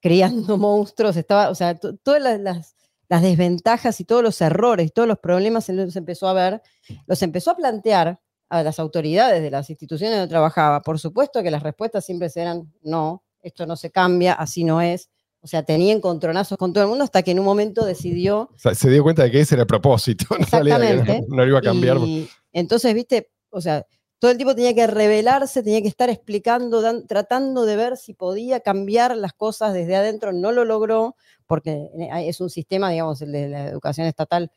[0.00, 2.74] criando monstruos, estaba, o sea, to- todas las, las-
[3.08, 6.62] las desventajas y todos los errores, todos los problemas, él los empezó a ver,
[7.06, 10.82] los empezó a plantear a las autoridades de las instituciones donde trabajaba.
[10.82, 15.10] Por supuesto que las respuestas siempre eran no, esto no se cambia, así no es.
[15.40, 18.58] O sea, tenía encontronazos con todo el mundo hasta que en un momento decidió O
[18.58, 21.24] sea, se dio cuenta de que ese era el propósito, en que no, Exactamente.
[21.28, 21.98] no lo iba a cambiar.
[21.98, 23.86] y entonces, viste, o sea,
[24.18, 28.14] todo el tiempo tenía que revelarse, tenía que estar explicando, dan- tratando de ver si
[28.14, 30.32] podía cambiar las cosas desde adentro.
[30.32, 31.14] No lo logró
[31.46, 34.50] porque eh, es un sistema, digamos, el de la educación estatal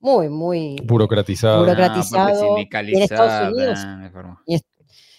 [0.00, 1.56] muy, muy burocratizado.
[1.56, 4.40] Ah, burocratizado, y en Estados sindicalizada, Unidos- ah, informo.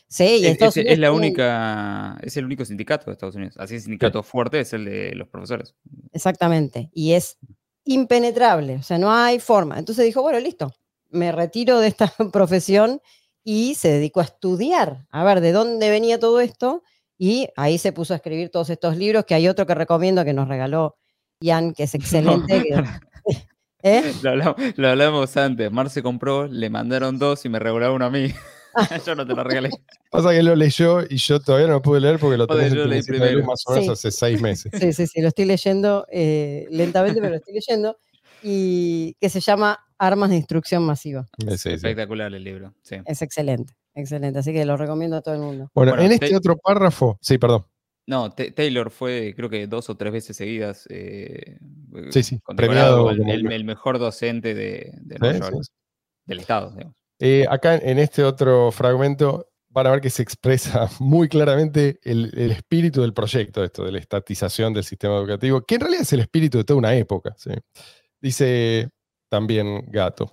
[0.07, 3.05] Sí, y en Es, Estados es- Unidos es la tienen- única, es el único sindicato
[3.07, 3.55] de Estados Unidos.
[3.57, 5.73] Así, el sindicato fuerte es el de los profesores.
[6.13, 6.89] Exactamente.
[6.93, 7.37] Y es
[7.85, 9.77] impenetrable, o sea, no hay forma.
[9.79, 10.71] Entonces dijo, bueno, listo,
[11.09, 13.01] me retiro de esta profesión
[13.45, 16.83] y se dedicó a estudiar, a ver de dónde venía todo esto.
[17.17, 20.33] Y ahí se puso a escribir todos estos libros, que hay otro que recomiendo que
[20.33, 20.97] nos regaló
[21.39, 22.61] Ian, que es excelente.
[22.63, 22.83] que-
[23.83, 24.13] ¿Eh?
[24.23, 25.71] Lo hablamos, lo hablamos antes.
[25.71, 28.33] Mar se compró, le mandaron dos y me regalaron uno a mí.
[29.05, 29.69] Yo no te lo regalé.
[30.09, 32.77] Pasa que lo leyó y yo todavía no lo pude leer porque lo tenés en
[32.79, 33.45] yo leí primero.
[33.45, 33.91] más o menos Sí.
[34.07, 34.71] hace seis meses.
[34.77, 37.97] Sí, sí, sí, lo estoy leyendo eh, lentamente, pero lo estoy leyendo.
[38.43, 41.25] Y que se llama Armas de Instrucción Masiva.
[41.57, 41.69] Sí.
[41.71, 42.73] Espectacular el libro.
[42.83, 42.97] Sí.
[43.05, 44.39] Es excelente, excelente.
[44.39, 45.69] Así que lo recomiendo a todo el mundo.
[45.73, 47.65] Bueno, Bueno, en este te- otro párrafo, sí, perdón.
[48.07, 50.85] No, Ta- Taylor fue, creo que dos o tres veces seguidas.
[50.89, 51.57] eh,
[52.11, 55.39] Sí, sí, condecorado premiado como el, mejor docente de, Nueva sí.
[55.53, 55.65] York,
[56.25, 56.71] del Estado.
[56.71, 56.95] digamos.
[57.19, 62.31] Eh, acá en este otro fragmento van a ver que se expresa muy claramente el,
[62.37, 66.13] el espíritu del proyecto, esto de la estatización del sistema educativo, que en realidad es
[66.13, 67.33] el espíritu de toda una época.
[67.37, 67.51] ¿sí?
[68.21, 68.89] Dice
[69.29, 70.31] también Gato.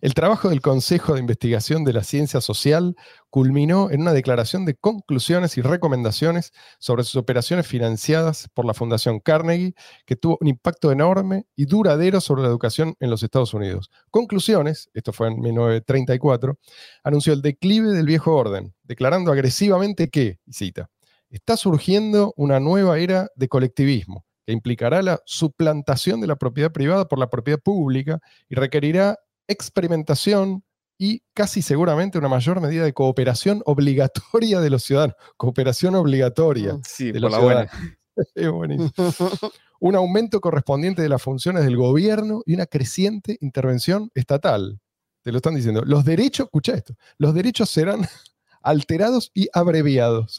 [0.00, 2.96] El trabajo del Consejo de Investigación de la Ciencia Social
[3.30, 9.20] culminó en una declaración de conclusiones y recomendaciones sobre sus operaciones financiadas por la Fundación
[9.20, 9.74] Carnegie,
[10.04, 13.90] que tuvo un impacto enorme y duradero sobre la educación en los Estados Unidos.
[14.10, 16.58] Conclusiones, esto fue en 1934,
[17.04, 20.90] anunció el declive del viejo orden, declarando agresivamente que, cita,
[21.30, 27.08] está surgiendo una nueva era de colectivismo que implicará la suplantación de la propiedad privada
[27.08, 30.64] por la propiedad pública y requerirá experimentación
[30.98, 35.16] y casi seguramente una mayor medida de cooperación obligatoria de los ciudadanos.
[35.36, 36.74] Cooperación obligatoria.
[36.74, 36.82] Mm.
[36.84, 37.60] Sí, de por los la buena.
[37.68, 37.98] ciudadanos.
[38.34, 38.90] Es buenísimo.
[39.80, 44.78] Un aumento correspondiente de las funciones del gobierno y una creciente intervención estatal.
[45.22, 45.82] Te lo están diciendo.
[45.84, 48.02] Los derechos, escucha esto, los derechos serán
[48.62, 50.38] alterados y abreviados.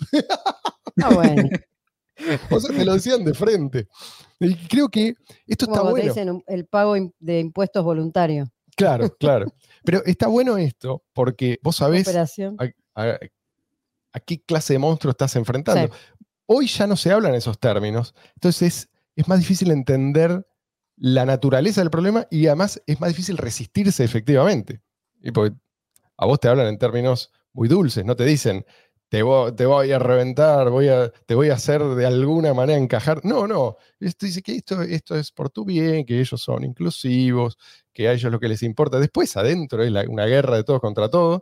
[1.03, 1.49] Ah, bueno.
[2.51, 3.87] O sea, te lo decían de frente.
[4.39, 5.15] Y creo que
[5.47, 6.07] esto Como está bueno.
[6.13, 8.45] dicen el pago de impuestos voluntario.
[8.75, 9.45] Claro, claro.
[9.83, 12.25] Pero está bueno esto porque vos sabés a,
[12.95, 13.19] a-
[14.15, 15.93] a qué clase de monstruo estás enfrentando.
[16.45, 20.45] Hoy ya no se hablan esos términos, entonces es, es más difícil entender
[20.97, 24.81] la naturaleza del problema y además es más difícil resistirse efectivamente.
[25.21, 25.55] Y porque
[26.17, 28.65] a vos te hablan en términos muy dulces, no te dicen,
[29.13, 32.79] te voy, te voy a reventar, voy a, te voy a hacer de alguna manera
[32.79, 33.23] encajar.
[33.23, 37.59] No, no, esto dice que esto, esto es por tu bien, que ellos son inclusivos,
[37.93, 38.99] que a ellos lo que les importa.
[38.99, 41.41] Después adentro es la- una guerra de todos contra todos,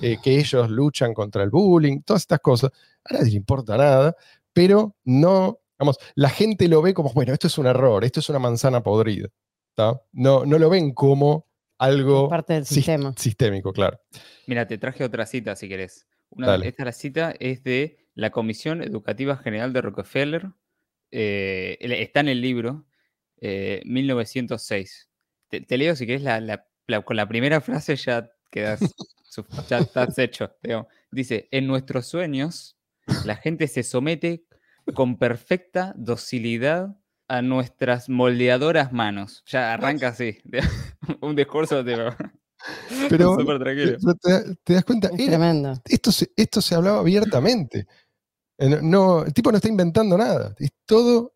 [0.00, 2.70] eh, que ellos luchan contra el bullying, todas estas cosas.
[3.04, 4.16] A nadie le importa nada,
[4.54, 8.30] pero no, vamos, la gente lo ve como, bueno, esto es un error, esto es
[8.30, 9.28] una manzana podrida.
[9.74, 10.00] ¿tá?
[10.12, 13.12] No, no lo ven como algo parte del sis- sistema.
[13.14, 14.00] sistémico, claro.
[14.46, 16.06] Mira, te traje otra cita si querés.
[16.30, 20.50] Una, esta la cita es de la Comisión Educativa General de Rockefeller.
[21.10, 22.86] eh, está en el libro,
[23.40, 25.08] eh, 1906.
[25.48, 28.80] Te, te leo si querés, la, la- la- con la primera frase ya quedas,
[29.68, 30.54] ya estás hecho.
[30.62, 30.86] digamos.
[31.10, 32.76] Dice, en nuestros sueños,
[33.24, 34.44] la gente se somete
[34.94, 36.96] con perfecta docilidad
[37.28, 39.42] a nuestras moldeadoras manos.
[39.46, 40.38] Ya arranca así.
[41.20, 42.12] un discurso de...
[43.08, 43.96] Pero, Súper tranquilo.
[44.00, 45.80] pero te, te das cuenta, Es Era- tremendo.
[45.84, 47.86] esto, se, esto se hablaba abiertamente.
[48.58, 50.54] Eh, no- No, el tipo no está inventando nada.
[50.58, 51.34] Es todo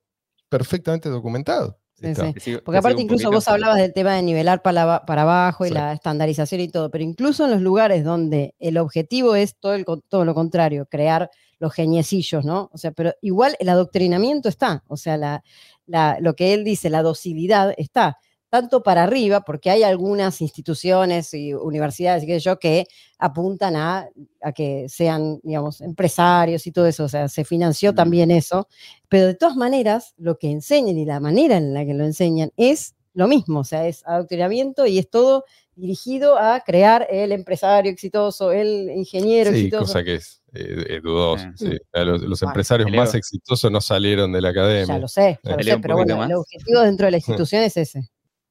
[0.49, 1.79] perfectamente documentado.
[1.95, 2.27] Sí, Está.
[2.27, 2.33] sí.
[2.35, 5.65] Te sigo- Porque te aparte incluso vos hablabas del tema de nivelar para, para abajo
[5.65, 5.75] y Sí.
[5.75, 9.85] la estandarización y todo, pero incluso en los lugares donde el objetivo es todo, el,
[10.09, 12.69] todo lo contrario, crear los geniecillos, ¿no?
[12.73, 15.45] O sea, pero igual el adoctrinamiento está, o sea, la,
[15.87, 18.19] la- lo que él dice, la docilidad está,
[18.55, 22.87] tanto para arriba, porque hay algunas instituciones y universidades y qué sé yo que
[23.19, 24.09] apuntan a,
[24.41, 27.95] a que sean, digamos, empresarios y todo eso, o sea, se financió Mm.
[27.97, 28.69] también eso,
[29.09, 32.53] pero de todas maneras, lo que enseñan y la manera en la que lo enseñan
[32.57, 35.45] es lo mismo, o sea, es adoctrinamiento y es todo
[35.77, 39.85] dirigido a crear el empresario exitoso, el ingeniero Sí, exitoso.
[39.87, 41.45] cosa que es eh, eh, dudoso.
[41.57, 41.71] Sí.
[41.93, 43.01] Los, los Bueno, empresarios Peleo.
[43.01, 44.95] más exitosos no salieron de la academia.
[44.95, 47.17] Ya lo sé, ya lo sé, pero bueno, el objetivo dentro de la
[47.49, 48.03] institución es ese.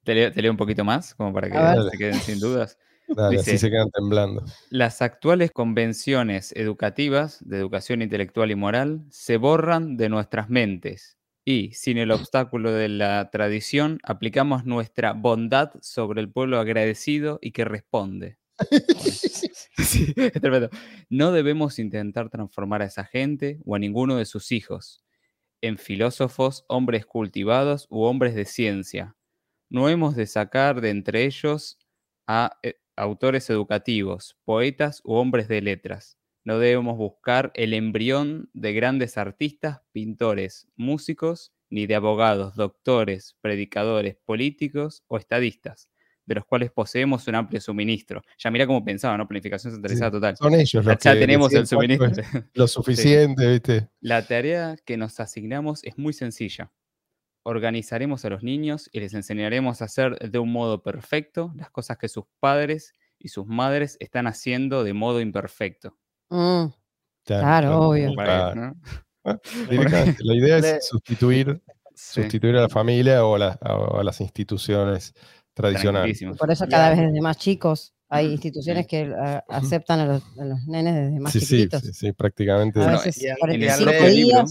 [0.04, 2.78] Te leo, te leo un poquito más, como para que se queden sin dudas.
[3.08, 4.46] Dale, Dice- así se quedan temblando.
[4.70, 11.74] Las actuales convenciones educativas de educación intelectual y moral se borran de nuestras mentes y,
[11.74, 17.66] sin el obstáculo de la tradición, aplicamos nuestra bondad sobre el pueblo agradecido y que
[17.66, 18.38] responde.
[19.76, 20.70] Sí, es tremendo.
[21.10, 25.04] No debemos intentar transformar a esa gente o a ninguno de sus hijos
[25.62, 29.16] en filósofos, hombres cultivados u hombres de ciencia.
[29.70, 31.78] No hemos de sacar de entre ellos
[32.28, 36.18] a eh, autores educativos, poetas u hombres de letras.
[36.46, 44.18] No debemos buscar el embrión de grandes artistas, pintores, músicos, ni de abogados, doctores, predicadores,
[44.26, 45.90] políticos o estadistas,
[46.26, 48.22] de los cuales poseemos un amplio suministro.
[48.38, 49.28] Ya mira cómo pensaba, ¿no?
[49.28, 50.38] Planificación centralizada total.
[50.38, 52.12] Son ellos los Ya que tenemos el suministro.
[52.54, 53.90] Lo suficiente, ¿viste?
[54.02, 56.72] La tarea que nos asignamos es muy sencilla.
[57.44, 61.98] Organizaremos a los niños y les enseñaremos a hacer de un modo perfecto las cosas
[61.98, 65.98] que sus padres y sus madres están haciendo de modo imperfecto.
[66.30, 66.66] Mm,
[67.26, 68.14] Claro, obvio.
[69.24, 71.62] La idea es sustituir,
[71.96, 75.14] Sí, sustituir a la familia o a, la- a- a las instituciones
[75.54, 76.22] tradicionales.
[76.40, 80.46] por eso cada vez desde más chicos hay instituciones que ah, aceptan a los, a
[80.46, 81.82] los nenes desde más Sí, sí, chiquitos.
[81.84, 82.80] sí, sí, prácticamente.
[82.80, 84.46] A Bueno, veces y 45 propio propio libro,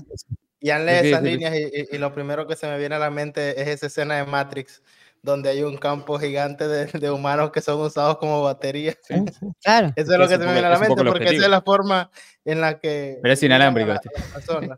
[0.62, 3.11] leído quería esas líneas y, y- y lo primero que se me viene a la
[3.11, 4.83] mente es esa escena de Matrix,
[5.22, 8.94] donde hay un campo gigante de, de humanos que son usados como batería.
[9.03, 9.14] sí.
[9.62, 9.92] Claro.
[9.96, 12.11] Eso es lo que se me viene a la mente, porque esa es la forma
[12.44, 13.18] en la que...
[13.22, 14.68] Pero es inalámbrico la- este.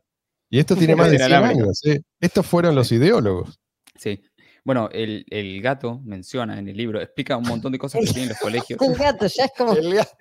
[0.51, 1.65] Y esto tiene más de Es 100 inalámbrico.
[1.65, 1.81] años.
[1.87, 2.01] ¿eh?
[2.21, 3.59] Estos fueron los ideólogos.
[3.97, 4.23] Sí.
[4.65, 8.31] Bueno, el, el gato menciona en el libro, explica un montón de cosas que tienen
[8.31, 8.81] los colegios.
[8.83, 9.75] El gato ya es como.
[9.75, 10.17] El gato.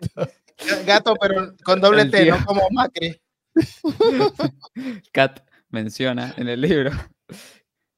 [0.86, 2.38] Gato, pero con doble El T, tío.
[2.38, 3.20] no como Macri.
[5.14, 5.40] Kat
[5.74, 6.92] menciona en el libro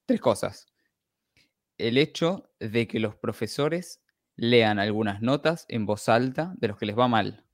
[0.06, 0.66] tres cosas.
[1.78, 4.00] El hecho de que los profesores
[4.36, 7.44] lean algunas notas en voz alta de los que les va mal.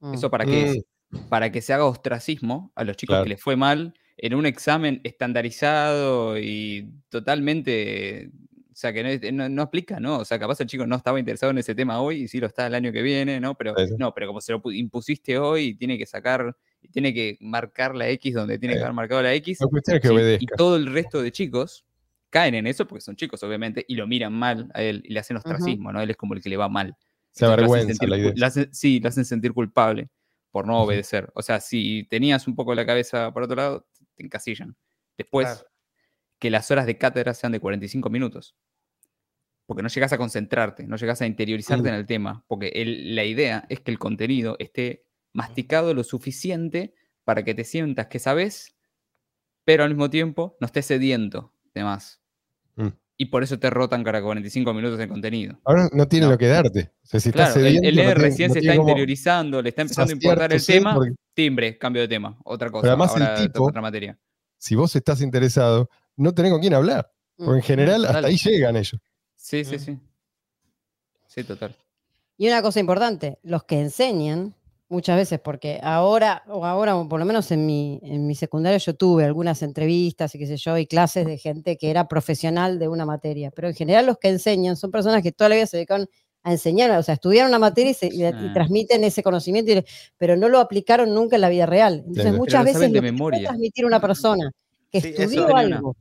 [0.00, 0.14] Mm.
[0.14, 0.84] ¿Eso para qué es?
[1.28, 3.24] Para que se haga ostracismo a los chicos Claro.
[3.24, 8.30] que les fue mal en un examen estandarizado y totalmente.
[8.72, 10.18] O sea, que no, no- no aplica, ¿no?
[10.18, 12.46] O sea, capaz el chico no estaba interesado en ese tema hoy y sí lo
[12.48, 13.54] está el año que viene, ¿no?
[13.56, 16.88] Pero Sí, no, pero como se lo pu- impusiste hoy y tiene que sacar, y
[16.88, 19.58] tiene que marcar la X donde tiene que haber marcado la X.
[19.60, 21.84] La cuestión es que y todo el resto de chicos
[22.30, 25.20] caen en eso porque son chicos, obviamente, y lo miran mal a él y le
[25.20, 26.00] hacen ostracismo, ¿no?
[26.00, 26.96] Él es como el que le va mal.
[27.30, 28.32] Se avergüenza sentir la idea.
[28.36, 30.08] lo hacen- sí, lo hacen sentir culpable
[30.50, 31.30] por no obedecer.
[31.34, 34.76] O sea, si tenías un poco la cabeza por otro lado, te encasillan.
[35.16, 35.68] Después, Claro.
[36.38, 38.54] que las horas de cátedra sean de 45 minutos.
[39.66, 42.44] Porque no llegas a concentrarte, no llegas a interiorizarte en el tema.
[42.46, 45.03] Porque el- la idea es que el contenido esté
[45.34, 46.94] masticado lo suficiente
[47.24, 48.74] para que te sientas que sabes,
[49.64, 52.20] pero al mismo tiempo no estés sediento de más.
[52.76, 52.88] Mm.
[53.16, 55.60] Y por eso te rotan cada 45 minutos de contenido.
[55.64, 56.32] Ahora no tiene No.
[56.32, 56.92] lo que darte.
[57.02, 59.82] O sea, si estás Claro, el, el no recién no se está interiorizando, le está
[59.82, 62.88] empezando a importar el tema, porque timbre, cambio de tema, otra cosa.
[62.88, 64.18] además el ahora toca tipo- otra materia.
[64.58, 67.10] Si vos estás interesado, no tenés con quién hablar.
[67.36, 67.44] Mm.
[67.44, 68.24] Porque en general hasta total.
[68.26, 69.00] ahí llegan ellos.
[69.36, 69.78] Sí, sí, Mm.
[69.80, 69.98] sí.
[71.26, 71.74] Sí, total.
[72.36, 74.54] Y una cosa importante, los que enseñan,
[74.88, 78.78] muchas veces, porque ahora, o ahora, o por lo menos en mi, en mi secundario,
[78.78, 82.78] yo tuve algunas entrevistas y qué sé yo, y clases de gente que era profesional
[82.78, 83.50] de una materia.
[83.50, 86.06] Pero en general los que enseñan son personas que toda la vida se dedicaron
[86.42, 89.82] a enseñar, o sea, estudiaron una materia y, se- y- y transmiten ese conocimiento, y-
[90.18, 91.94] pero no lo aplicaron nunca en la vida real.
[92.06, 94.50] Entonces, muchas veces lo que puede transmitir una persona
[94.90, 95.96] que Sí, estudió una- algo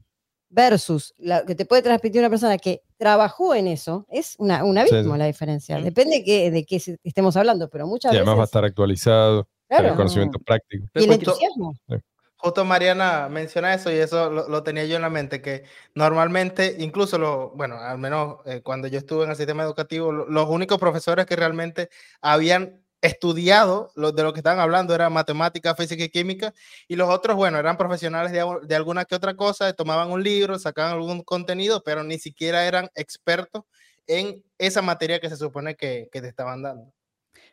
[0.54, 4.78] versus lo que te puede transmitir una persona que trabajó en eso, es una, un
[4.78, 5.20] abismo sí.
[5.20, 5.80] la diferencia.
[5.80, 5.84] Mm.
[5.84, 8.50] Depende de qué, de qué estemos hablando, pero muchas Y además va a veces...
[8.50, 10.86] estar actualizado, claro, tener conocimiento práctico.
[10.96, 12.04] y el
[12.44, 15.63] justo Mariana menciona eso y eso lo, lo, tenía yo en la mente, que
[15.96, 20.28] normalmente, incluso, lo, bueno, al menos eh, cuando yo estuve en el sistema educativo, lo,
[20.28, 21.89] los únicos profesores que realmente
[22.22, 26.54] habían estudiado de lo que estaban hablando era matemática, física y química,
[26.88, 30.58] y los otros, bueno, eran profesionales de, de alguna que otra cosa, tomaban un libro,
[30.58, 33.63] sacaban algún contenido, pero ni siquiera eran expertos
[34.08, 36.94] en esa materia que se supone que, que te estaban dando.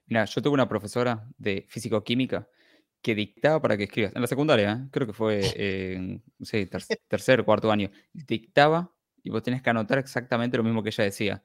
[0.06, 2.48] Mira, yo tuve una profesora de físico-química
[3.02, 4.88] que dictaba para que escribas, en la secundaria, ¿eh?
[4.92, 5.40] creo que fue
[6.38, 10.82] no sé, ter tercer, cuarto año, dictaba y vos tenés que anotar exactamente lo mismo
[10.82, 11.42] que ella decía.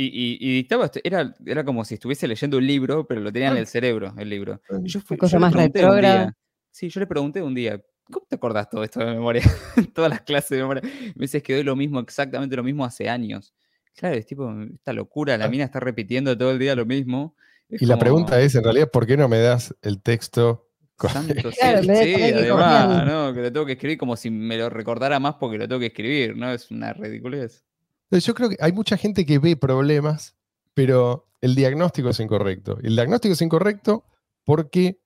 [0.00, 3.48] Y, y, y dictaba, era, era como si estuviese leyendo un libro, pero lo tenía
[3.50, 4.60] en el cerebro, el libro.
[4.84, 6.22] Y yo fui, Cosa yo le más pregunté un retrógrada.
[6.26, 6.36] día,
[6.70, 9.42] sí, yo le pregunté un día, ¿cómo te acordás todo esto de memoria?
[9.94, 10.82] Todas las clases de memoria.
[11.16, 13.52] Me dices que doy lo mismo, exactamente lo mismo hace años.
[13.96, 15.48] Claro, es tipo, esta locura, la Ah.
[15.48, 17.34] mina está repitiendo todo el día lo mismo.
[17.68, 20.68] Es Y la pregunta es, en realidad, ¿por qué no me das el texto?
[20.96, 23.04] con- Santo Claro, sí, ir además.
[23.04, 23.34] ¿no?
[23.34, 25.86] Que lo tengo que escribir como si me lo recordara más porque lo tengo que
[25.86, 26.52] escribir, ¿no?
[26.52, 27.64] Es una ridiculez.
[28.10, 30.34] Entonces, Yo creo que hay mucha gente que ve problemas,
[30.74, 32.78] pero el diagnóstico es incorrecto.
[32.82, 34.04] El diagnóstico es incorrecto
[34.44, 35.00] porque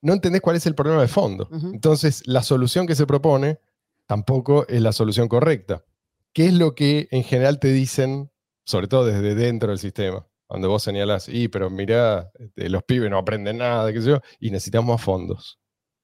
[0.00, 1.48] no entendés cuál es el problema de fondo.
[1.50, 3.58] Entonces, la solución que se propone
[4.06, 5.84] tampoco es la solución correcta.
[6.32, 8.30] ¿Qué es lo que en general te dicen,
[8.64, 10.26] sobre todo desde dentro del sistema?
[10.46, 14.20] Cuando vos señalás, y pero mirá, este, los pibes no aprenden nada, qué sé yo,
[14.38, 15.58] y necesitamos más fondos.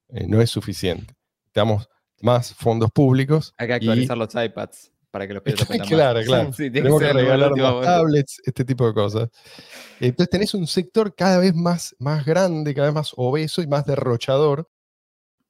[0.09, 1.14] Eh, no es suficiente.
[1.42, 1.88] Necesitamos
[2.20, 3.55] más fondos públicos.
[3.59, 5.96] Hay que y- actualizar los iPads para que los pibes aprendan más.
[5.96, 6.53] Claro, claro.
[6.53, 9.29] Sí, que Tenemos que regalar más tablets, este tipo de cosas.
[10.01, 13.85] Entonces tenés un sector cada vez más, más grande, cada vez más obeso y más
[13.85, 14.68] derrochador.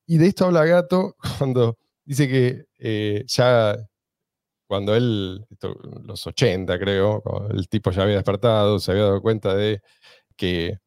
[0.07, 3.77] Y de esto habla Gato cuando dice que eh, ya,
[4.67, 9.23] cuando él, esto, los 80 creo, cuando el tipo ya había despertado, se había dado
[9.23, 9.81] cuenta de
[10.37, 10.79] que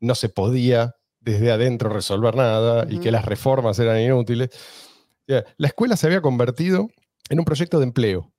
[0.00, 4.50] no se podía desde adentro resolver nada y que las reformas eran inútiles.
[5.26, 6.88] La escuela se había convertido
[7.28, 8.32] en un proyecto de empleo.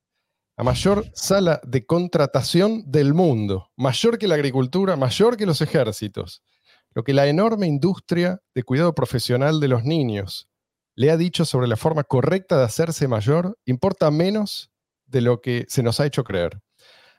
[0.58, 6.44] La mayor sala de contratación del mundo, mayor que la agricultura, mayor que los ejércitos.
[6.92, 10.48] Lo que la enorme industria de cuidado profesional de los niños
[10.96, 14.72] le ha dicho sobre la forma correcta de hacerse mayor importa menos
[15.06, 16.62] de lo que se nos ha hecho creer.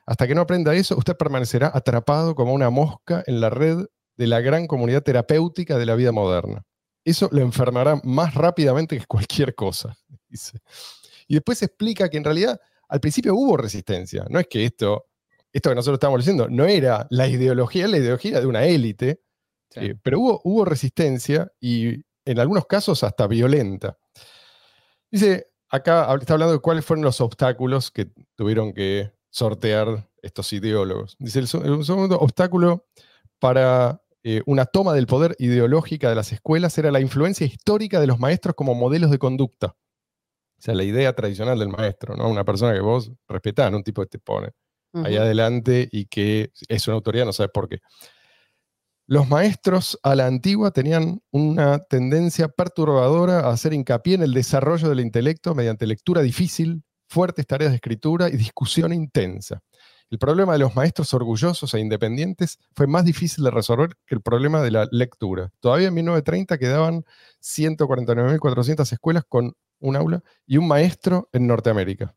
[0.07, 4.27] Hasta que no aprenda eso, usted permanecerá atrapado como una mosca en la red de
[4.27, 6.63] la gran comunidad terapéutica de la vida moderna.
[7.05, 9.95] Eso le enfermará más rápidamente que cualquier cosa.
[10.29, 10.59] dice.
[11.27, 12.59] Y después explica que en realidad
[12.89, 14.25] al principio hubo resistencia.
[14.29, 15.07] No es que esto,
[15.51, 19.21] esto que nosotros estamos diciendo, no era la ideología, la ideología de una élite,
[19.69, 19.79] Sí.
[19.81, 23.97] eh, pero hubo, hubo resistencia y en algunos casos hasta violenta.
[25.11, 31.15] Dice, acá está hablando de cuáles fueron los obstáculos que tuvieron que sortear estos ideólogos.
[31.19, 32.85] Dice, el, se- el segundo obstáculo
[33.39, 38.07] para eh, una toma del poder ideológica de las escuelas era la influencia histórica de
[38.07, 39.75] los maestros como modelos de conducta.
[40.59, 42.29] O sea, la idea tradicional del maestro, ¿no?
[42.29, 44.51] Una persona que vos respetás, no un tipo que te pone
[45.03, 45.21] ahí Ujú.
[45.23, 47.79] adelante y que es una autoridad, no sabes por qué.
[49.09, 54.89] Los maestros a la antigua tenían una tendencia perturbadora a hacer hincapié en el desarrollo
[54.89, 59.61] del intelecto mediante lectura difícil, fuertes tareas de escritura y discusión intensa.
[60.09, 64.21] El problema de los maestros orgullosos e independientes fue más difícil de resolver que el
[64.21, 65.51] problema de la lectura.
[65.61, 67.03] Todavía en 1930 quedaban
[67.41, 72.15] 149.400 escuelas con un aula y un maestro en Norteamérica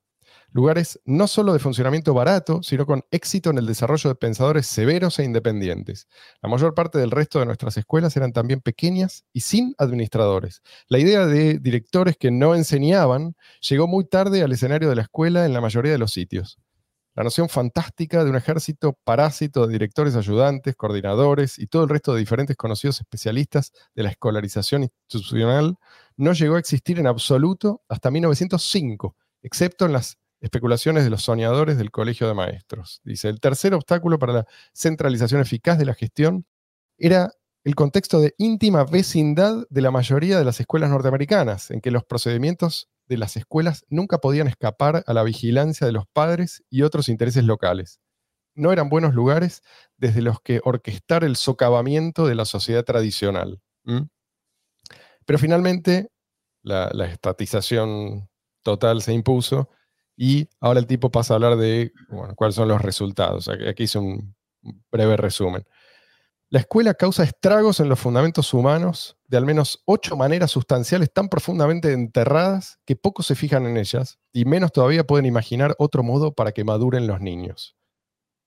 [0.53, 5.19] lugares no solo de funcionamiento barato, sino con éxito en el desarrollo de pensadores severos
[5.19, 6.09] e independientes.
[6.43, 10.63] La mayor parte del resto de nuestras escuelas eran también pequeñas y sin administradores.
[10.89, 13.37] La idea de directores que no enseñaban
[13.69, 16.59] llegó muy tarde al escenario de la escuela en la mayoría de los sitios.
[17.15, 22.15] La noción fantástica de un ejército parásito de directores ayudantes, coordinadores y todo el resto
[22.15, 25.77] de diferentes conocidos especialistas de la escolarización institucional
[26.17, 31.79] no llegó a existir en absoluto hasta 1905, excepto en las especulaciones de los soñadores
[31.79, 33.01] del Colegio de Maestros.
[33.05, 36.47] Dice, el tercer obstáculo para la centralización eficaz de la gestión
[36.97, 37.33] era
[37.65, 42.05] el contexto de íntima vecindad de la mayoría de las escuelas norteamericanas, en que los
[42.05, 47.09] procedimientos de las escuelas nunca podían escapar a la vigilancia de los padres y otros
[47.09, 48.01] intereses locales.
[48.55, 49.63] No eran buenos lugares
[49.97, 53.61] desde los que orquestar el socavamiento de la sociedad tradicional.
[55.27, 56.13] Pero finalmente
[56.63, 58.29] la, estatización
[58.63, 59.69] total se impuso
[60.17, 61.93] y ahora el tipo pasa a hablar de
[62.37, 63.49] cuáles son los resultados.
[63.49, 64.37] Aquí hice un
[64.93, 65.67] breve resumen.
[66.53, 71.29] La escuela causa estragos en los fundamentos humanos de al menos ocho maneras sustanciales tan
[71.29, 76.35] profundamente enterradas que pocos se fijan en ellas y menos todavía pueden imaginar otro modo
[76.35, 77.77] para que maduren los niños.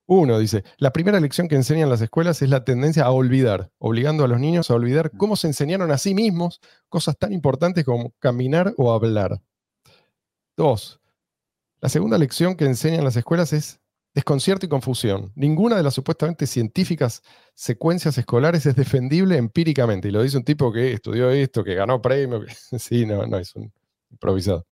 [0.06, 4.26] Uno dice, la primera lección que enseñan las escuelas es la tendencia a olvidar, obligando
[4.26, 8.12] a los niños a olvidar cómo se enseñaron a sí mismos cosas tan importantes como
[8.20, 9.41] caminar o hablar.
[10.58, 10.99] Dos,
[11.80, 13.80] la segunda lección que enseñan las escuelas es
[14.14, 15.32] desconcierto y confusión.
[15.36, 17.22] Ninguna de las supuestamente científicas
[17.55, 20.09] secuencias escolares es defendible empíricamente.
[20.09, 22.41] Y lo dice un tipo que estudió esto, que ganó premio.
[22.78, 23.72] sí, no, no es un
[24.11, 24.66] improvisado.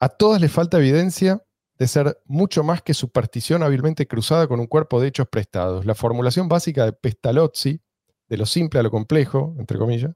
[0.00, 1.42] A todas les falta evidencia
[1.78, 5.84] de ser mucho más que superstición hábilmente cruzada con un cuerpo de hechos prestados.
[5.84, 7.80] La formulación básica de Pestalozzi,
[8.28, 10.12] de lo simple a lo complejo, entre comillas,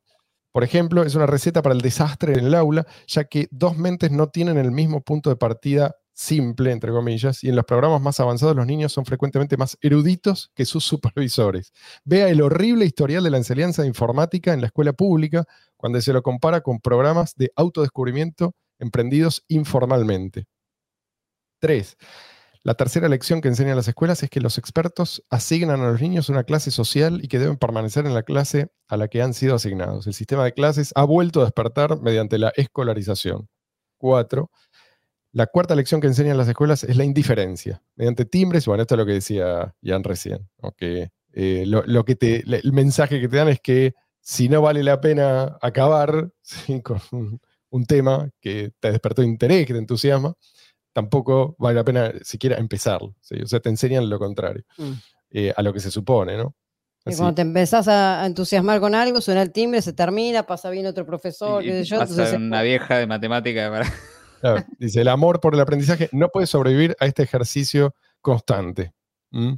[0.53, 4.11] por ejemplo, es una receta para el desastre en el aula, ya que dos mentes
[4.11, 8.21] no tienen el mismo punto de partida simple, entre comillas, y en los programas más
[8.21, 11.73] avanzados los niños son frecuentemente más eruditos que sus supervisores.
[12.05, 15.45] Vea el horrible historial de la enseñanza de informática en la escuela pública
[15.77, 20.47] cuando se lo compara con programas de autodescubrimiento emprendidos informalmente.
[21.59, 21.97] Tres,
[22.63, 26.29] la tercera lección que enseñan las escuelas es que los expertos asignan a los niños
[26.29, 29.55] una clase social y que deben permanecer en la clase a la que han sido
[29.55, 30.07] asignados.
[30.07, 33.49] El sistema de clases ha vuelto a despertar mediante la escolarización.
[33.97, 34.51] Cuatro,
[35.33, 38.99] la cuarta lección que enseñan las escuelas es la indiferencia, mediante timbres, bueno, esto es
[38.99, 43.37] lo que decía Jan recién, que, eh, lo, lo que te, el mensaje que te
[43.37, 46.83] dan es que si no vale la pena acabar ¿sí?
[46.83, 50.35] con un, un tema que te despertó interés, que te entusiasma,
[50.93, 53.15] tampoco vale la pena siquiera empezarlo.
[53.21, 53.37] ¿sí?
[53.43, 54.93] O sea, te enseñan lo contrario Mm.
[55.31, 56.55] eh, a lo que se supone, ¿no?
[57.05, 57.17] Así.
[57.17, 61.07] cuando te empezás a entusiasmar con algo, suena el timbre, se termina, pasa bien otro
[61.07, 61.99] profesor, Y- qué y sé yo.
[61.99, 63.91] pasa entonces, una vieja de matemática para...
[64.79, 68.93] Dice, el amor por el aprendizaje no puede sobrevivir a este ejercicio constante.
[69.31, 69.55] ¿Mm?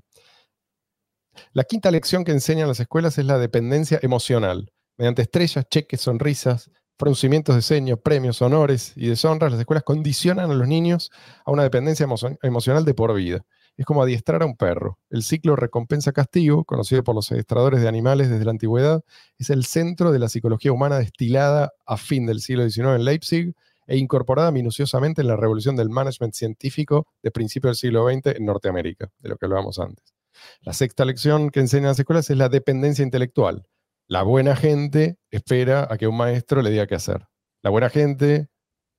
[1.53, 4.73] La quinta lección que enseñan las escuelas es la dependencia emocional.
[4.99, 10.55] Mediante estrellas, cheques, sonrisas, fruncimientos de ceño, premios, honores y deshonras, las escuelas condicionan a
[10.55, 11.11] los niños
[11.45, 13.45] a una dependencia emo- emocional de por vida.
[13.77, 14.99] Es como adiestrar a un perro.
[15.09, 19.03] El ciclo recompensa-castigo, conocido por los adiestradores de animales desde la antigüedad,
[19.39, 23.55] es el centro de la psicología humana destilada a fin del siglo XIX en Leipzig
[23.87, 28.45] e incorporada minuciosamente en la revolución del management científico de principios del siglo XX en
[28.45, 30.15] Norteamérica, de lo que hablábamos antes.
[30.61, 33.67] La sexta lección que enseñan las escuelas es la dependencia intelectual.
[34.09, 37.27] La buena gente espera a que un maestro le diga qué hacer.
[37.63, 38.49] La buena gente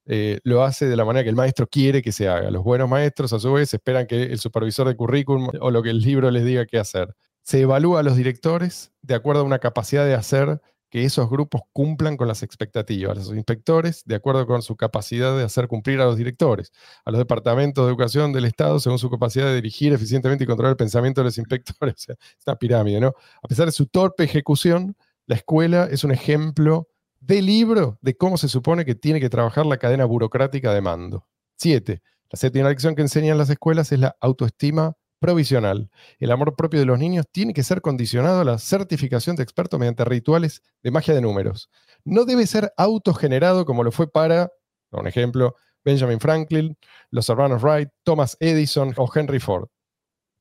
[0.06, 2.52] eh, lo hace de la manera que el maestro quiere que se haga.
[2.52, 5.90] Los buenos maestros, a su vez, esperan que el supervisor de currículum o lo que
[5.90, 7.16] el libro les diga qué hacer.
[7.44, 10.62] Se evalúa a los directores de acuerdo a una capacidad de hacer
[10.94, 13.18] que esos grupos cumplan con las expectativas.
[13.18, 16.72] Los inspectores, de acuerdo con su capacidad de hacer cumplir a los directores.
[17.04, 20.74] A los departamentos de educación del Estado, según su capacidad de dirigir eficientemente y controlar
[20.74, 21.96] el pensamiento de los inspectores.
[21.96, 22.16] O sea,
[22.46, 23.16] es pirámide, ¿no?
[23.41, 26.88] A pesar de su torpe ejecución, la escuela es un ejemplo
[27.20, 31.26] de libro de cómo se supone que tiene que trabajar la cadena burocrática de mando.
[31.56, 32.04] Siete.
[32.30, 35.89] La séptima lección que enseñan las escuelas es la autoestima provisional.
[36.19, 39.80] El amor propio de los niños tiene que ser condicionado a la certificación de expertos
[39.80, 41.69] mediante rituales de magia de números.
[42.03, 44.51] No debe ser autogenerado como lo fue para,
[44.91, 45.55] un ejemplo,
[45.86, 46.78] Benjamin Franklin,
[47.09, 49.69] los hermanos Wright, Thomas Edison o Henry Ford.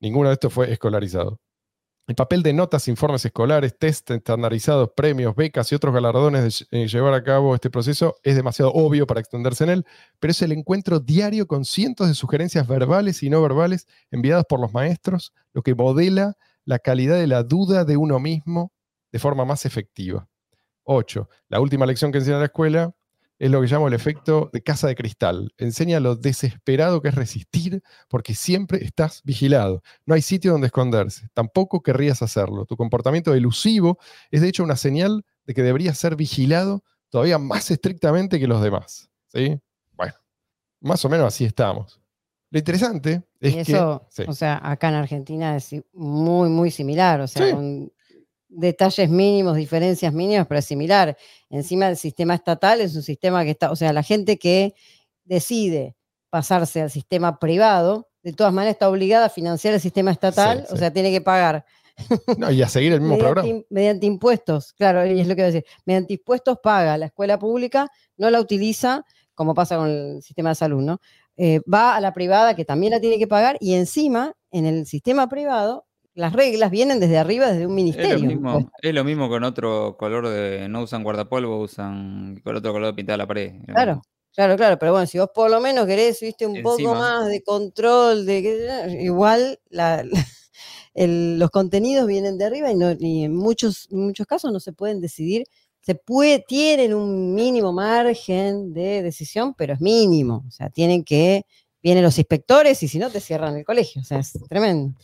[0.01, 1.39] Ninguno de estos fue escolarizado.
[2.09, 6.89] El papel de notas, informes escolares, test estandarizados, premios, becas y otros galardones de eh,
[6.89, 9.87] llevar a cabo este proceso es demasiado obvio para extenderse en él,
[10.19, 14.59] pero es el encuentro diario con cientos de sugerencias verbales y no verbales enviadas por
[14.59, 18.73] los maestros, lo que modela la calidad de la duda de uno mismo
[19.13, 20.29] de forma más efectiva.
[20.83, 21.29] 8.
[21.49, 22.93] La última lección que enseña la escuela
[23.43, 25.53] es lo que llamo el efecto de casa de cristal.
[25.59, 29.83] Enseña lo desesperado que es resistir porque siempre estás vigilado.
[30.07, 31.27] No hay sitio donde esconderse.
[31.35, 32.67] Tampoco querrías hacerlo.
[32.67, 33.99] Tu comportamiento elusivo
[34.31, 38.63] es de hecho una señal de que deberías ser vigilado todavía más estrictamente que los
[38.63, 39.11] demás.
[39.27, 39.59] ¿sí?
[39.97, 40.15] Bueno,
[40.81, 42.01] más o menos así estamos.
[42.51, 44.23] Lo interesante es y eso, que...
[44.23, 44.25] sí.
[44.29, 47.53] o sea, acá en Argentina es muy, muy similar, o sea, Sí.
[47.53, 47.93] con
[48.55, 51.17] detalles mínimos, diferencias mínimas, pero es similar.
[51.51, 54.75] Encima el sistema estatal es un sistema que está, o sea, la gente que
[55.25, 55.97] decide
[56.31, 60.75] pasarse al sistema privado, de todas maneras está obligada a financiar el sistema estatal, Sí,
[60.75, 61.65] o sea, tiene que pagar
[62.39, 63.65] No, y a seguir el mismo mediante, programa.
[63.71, 67.39] mediante impuestos, claro, y es lo que voy a decir, mediante impuestos paga la escuela
[67.39, 71.01] pública, no la utiliza, como pasa con el sistema de salud, ¿no?
[71.37, 74.87] Eh, va a la privada que también la tiene que pagar y encima, en el
[74.87, 78.19] sistema privado, las reglas vienen desde arriba, desde un Es ministerio.
[78.19, 80.69] lo, mismo, es lo mismo con otro color de.
[80.69, 83.53] No usan guardapolvo, usan con otro color pintada la pared.
[83.67, 84.03] Claro,
[84.35, 87.43] claro, claro, pero bueno, si vos por lo menos querés, viste, un poco más de
[87.43, 90.11] control, de que- igual la- la-
[90.95, 94.73] el- los contenidos vienen de arriba y, no, y en muchos, muchos casos no se
[94.73, 95.45] pueden decidir,
[95.81, 101.45] se puede, tienen un mínimo margen de decisión, pero es mínimo, o sea, tienen que
[101.83, 104.03] vienen los inspectores y si no te cierran el colegio.
[104.03, 104.95] O sea, es tremendo.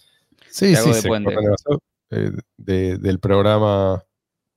[0.51, 1.09] Sí, Te hago sí, de se
[2.11, 4.03] eh, de- del programa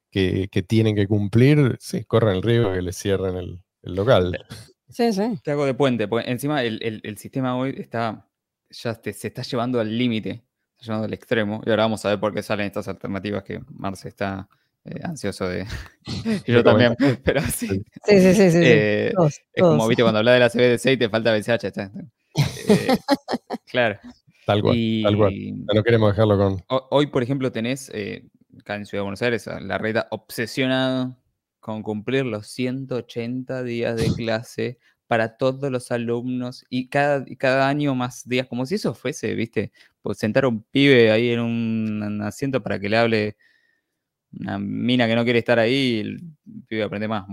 [0.10, 3.96] que, que tienen que cumplir, sí, corren el riesgo de que les cierren el, el
[3.96, 4.46] local.
[4.90, 5.40] Sí, sí.
[5.44, 8.28] Te hago de puente, porque encima el, el- el sistema hoy está,
[8.70, 12.06] ya te- se está llevando al límite, se está llevando al extremo, y ahora vamos
[12.06, 14.48] a ver por qué salen estas alternativas que Marce está
[14.86, 15.66] eh, ansioso de...
[16.46, 17.68] y yo también, pero sí.
[17.68, 18.34] Sí, sí, sí.
[18.34, 18.58] sí, sí.
[18.64, 21.64] Eh, Todos, es como, viste, cuando hablas de la CBDC y te falta BCH.
[21.68, 21.92] está- está.
[22.68, 22.98] Eh,
[23.72, 24.00] claro.
[24.46, 25.34] Tal cual, Y tal cual.
[25.74, 26.64] No queremos dejarlo con.
[26.70, 28.28] ho- hoy, por ejemplo, tenés, eh,
[28.60, 31.18] acá en Ciudad de Buenos Aires, la red obsesionada
[31.60, 37.94] con cumplir los 180 días de clase para todos los alumnos y cada, cada año
[37.96, 39.72] más días, como si eso fuese, viste,
[40.02, 43.38] pues sentar a un pibe ahí en un asiento para que le hable
[44.40, 46.22] una mina que no quiere estar ahí y el
[46.68, 47.26] pibe aprende más.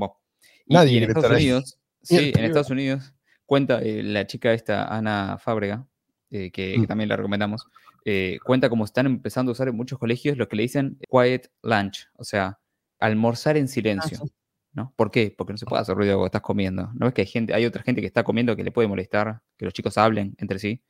[0.67, 1.45] Nadie y en Estados ahí.
[1.45, 2.45] Unidos, sí, en.
[2.45, 3.15] Estados Unidos,
[3.47, 5.87] cuenta eh, la chica esta, Ana Fábrega,
[6.31, 6.87] eh, que, que Mm.
[6.87, 7.66] también la recomendamos,
[8.05, 11.51] eh, cuenta cómo están empezando a usar en muchos colegios lo que le dicen quiet
[11.62, 12.59] lunch, o sea,
[12.99, 14.18] almorzar en silencio.
[14.22, 14.33] Ah, sí.
[14.72, 14.93] ¿no?
[14.97, 15.35] ¿Por qué?
[15.37, 16.91] Porque no se puede hacer ruido cuando estás comiendo.
[16.95, 19.41] No es que hay gente, hay otra gente que está comiendo que le puede molestar
[19.57, 20.83] que los chicos hablen entre sí.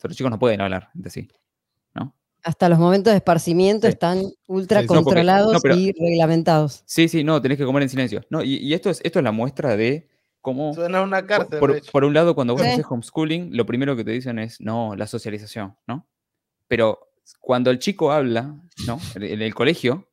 [0.00, 1.28] Pero los chicos no pueden hablar entre sí.
[1.94, 2.14] ¿no?
[2.42, 3.92] Hasta los momentos de esparcimiento Sí.
[3.92, 4.94] están ultra Sí, sí.
[4.94, 6.82] No, porque- controlados no, pero- y reglamentados.
[6.86, 8.22] Sí, sí, no, tenés que comer en silencio.
[8.30, 10.07] No, y, y esto, es, esto es la muestra de
[10.40, 10.74] cómo.
[10.74, 11.58] Suena una Por, cárcel.
[11.58, 12.68] por- por un lado, cuando vos Sí.
[12.68, 16.08] haces homeschooling, lo primero que te dicen es, no, la socialización, ¿no?
[16.66, 16.98] Pero
[17.40, 18.54] cuando el chico habla,
[18.86, 18.98] ¿no?
[19.14, 20.10] En, el colegio,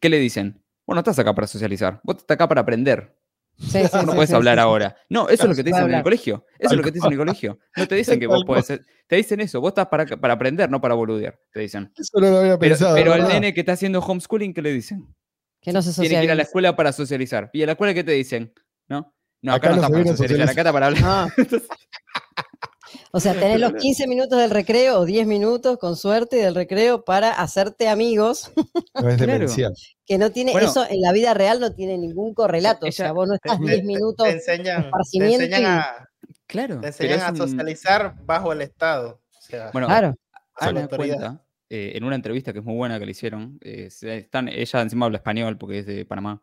[0.00, 0.62] ¿qué le dicen?
[0.86, 3.16] Vos no estás acá para socializar, vos estás acá para aprender.
[3.58, 4.96] Sí, sí, Vos no sí, puedes sí, hablar ahora.
[5.10, 6.46] No, eso es lo que te dicen en el colegio.
[6.58, 7.58] Eso es lo que te dicen en el colegio.
[7.76, 10.70] No te dicen que vos podés ser- Te dicen eso, vos estás para, para aprender,
[10.70, 11.92] no para boludear, te dicen.
[11.96, 12.94] Eso no lo había Pero, pensado.
[12.96, 13.34] pero al ¿verdad?
[13.34, 15.14] nene que está haciendo homeschooling, ¿qué le dicen?
[15.60, 16.48] Que no se Tiene que ir a la socializa.
[16.48, 17.50] escuela para socializar.
[17.52, 18.52] ¿Y a la escuela qué te dicen?
[18.88, 19.14] ¿No?
[19.42, 19.82] No, acá, Acá no
[20.16, 21.02] se para acá está para hablar.
[21.04, 21.28] Ah,
[23.12, 27.04] o sea, tenés los 15 minutos del recreo o 10 minutos con suerte del recreo
[27.04, 28.52] para hacerte amigos,
[29.02, 29.74] No es demencial.
[30.06, 30.68] que no tiene Bueno.
[30.68, 32.86] eso en la vida real no tiene ningún correlato.
[32.86, 34.26] o sea, vos no estás te- 10 te- minutos.
[34.26, 36.08] te enseñan, te enseñan a,
[36.46, 36.80] Claro.
[36.80, 39.20] te enseñan es a un- socializar bajo el Estado.
[39.36, 40.14] O sea, Bueno, Claro.
[40.54, 44.48] Ana cuenta, eh, en una entrevista que es muy buena que le hicieron, eh, están,
[44.48, 46.40] ella encima habla español porque es de Panamá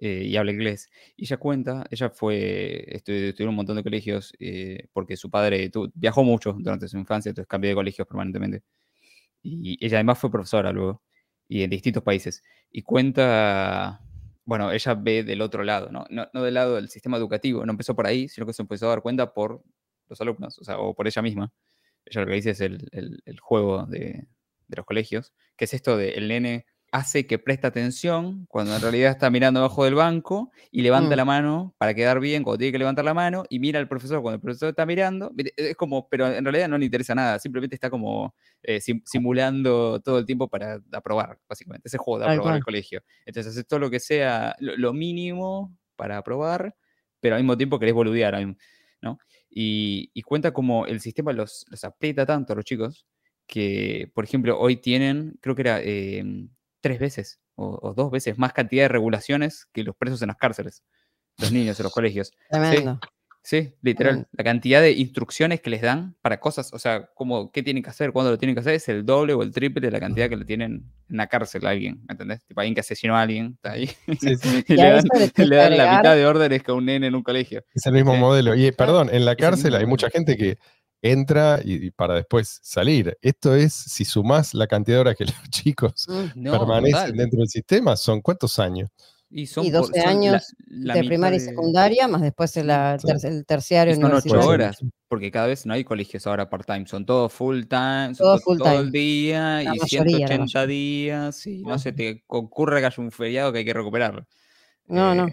[0.00, 3.82] eh, y habla inglés, y ella cuenta, ella fue, estu- estudió en un montón de
[3.82, 8.06] colegios eh, porque su padre tu- viajó mucho durante su infancia, entonces cambió de colegios
[8.08, 8.62] permanentemente.
[9.42, 11.02] Y ella además fue profesora luego,
[11.48, 12.42] y en distintos países.
[12.70, 14.00] Y cuenta,
[14.44, 16.06] bueno, ella ve del otro lado, ¿no?
[16.10, 18.86] No, no del lado del sistema educativo, no empezó por ahí, sino que se empezó
[18.86, 19.62] a dar cuenta por
[20.08, 21.52] los alumnos, o sea, o por ella misma.
[22.06, 24.26] Ella lo que dice es el, el- el juego de,
[24.68, 28.80] de los colegios, que es esto de el nene hace que presta atención cuando en
[28.80, 31.18] realidad está mirando abajo del banco y levanta Mm.
[31.18, 34.22] la mano para quedar bien cuando tiene que levantar la mano y mira al profesor
[34.22, 35.32] cuando el profesor está mirando.
[35.56, 40.00] Es como, pero en realidad no le interesa nada, simplemente está como eh, sim- simulando
[40.00, 41.88] todo el tiempo para aprobar, básicamente.
[41.88, 43.02] Ese juego de aprobar el colegio.
[43.26, 46.74] Entonces haces todo lo que sea lo, lo mínimo para aprobar,
[47.20, 48.34] pero al mismo tiempo querés boludear,
[49.02, 49.18] ¿no?
[49.50, 53.06] Y, y cuenta como el sistema los, los aprieta tanto a los chicos
[53.46, 56.48] que, por ejemplo, hoy tienen, creo que era em,
[56.80, 60.36] tres veces o, o dos veces más cantidad de regulaciones que los presos en las
[60.36, 60.82] cárceles,
[61.38, 62.32] los niños en los colegios.
[62.50, 63.00] Tremendo.
[63.40, 64.10] Sí, literal.
[64.14, 64.28] Tremendo.
[64.32, 67.88] La cantidad de instrucciones que les dan para cosas, o sea, como qué tienen que
[67.88, 70.28] hacer, cuándo lo tienen que hacer, es el doble o el triple de la cantidad
[70.28, 72.44] que le tienen en la cárcel a alguien, ¿entendés?
[72.44, 73.86] Tipo, alguien que asesinó a alguien, está ahí.
[74.20, 74.64] Sí, sí.
[74.68, 75.04] y Y le dan,
[75.36, 77.64] le la mitad de órdenes que a un nene en un colegio.
[77.74, 78.20] Es el mismo Sí.
[78.20, 78.54] modelo.
[78.54, 80.58] Y perdón, en la cárcel hay mucha gente que
[81.02, 83.16] entra y, y para después salir.
[83.22, 86.06] Esto es, si sumás la cantidad de horas que los chicos.
[86.34, 87.16] No, permanecen total.
[87.16, 88.90] dentro del sistema, ¿son cuántos años?
[89.30, 92.56] Y, son Y por- 12 son la- años la de primaria y secundaria, más después
[92.56, 94.48] el, ter- el terciario Y son ocho universitario.
[94.48, 98.42] horas, porque cada vez no hay colegios ahora part-time, son todos full-time, son Todo to-
[98.42, 98.80] full todo time.
[98.80, 103.02] el día La y mayoría, la 180 días, y no se te ocurre que haya
[103.02, 104.26] un feriado que hay que recuperarlo.
[104.86, 105.26] No, no.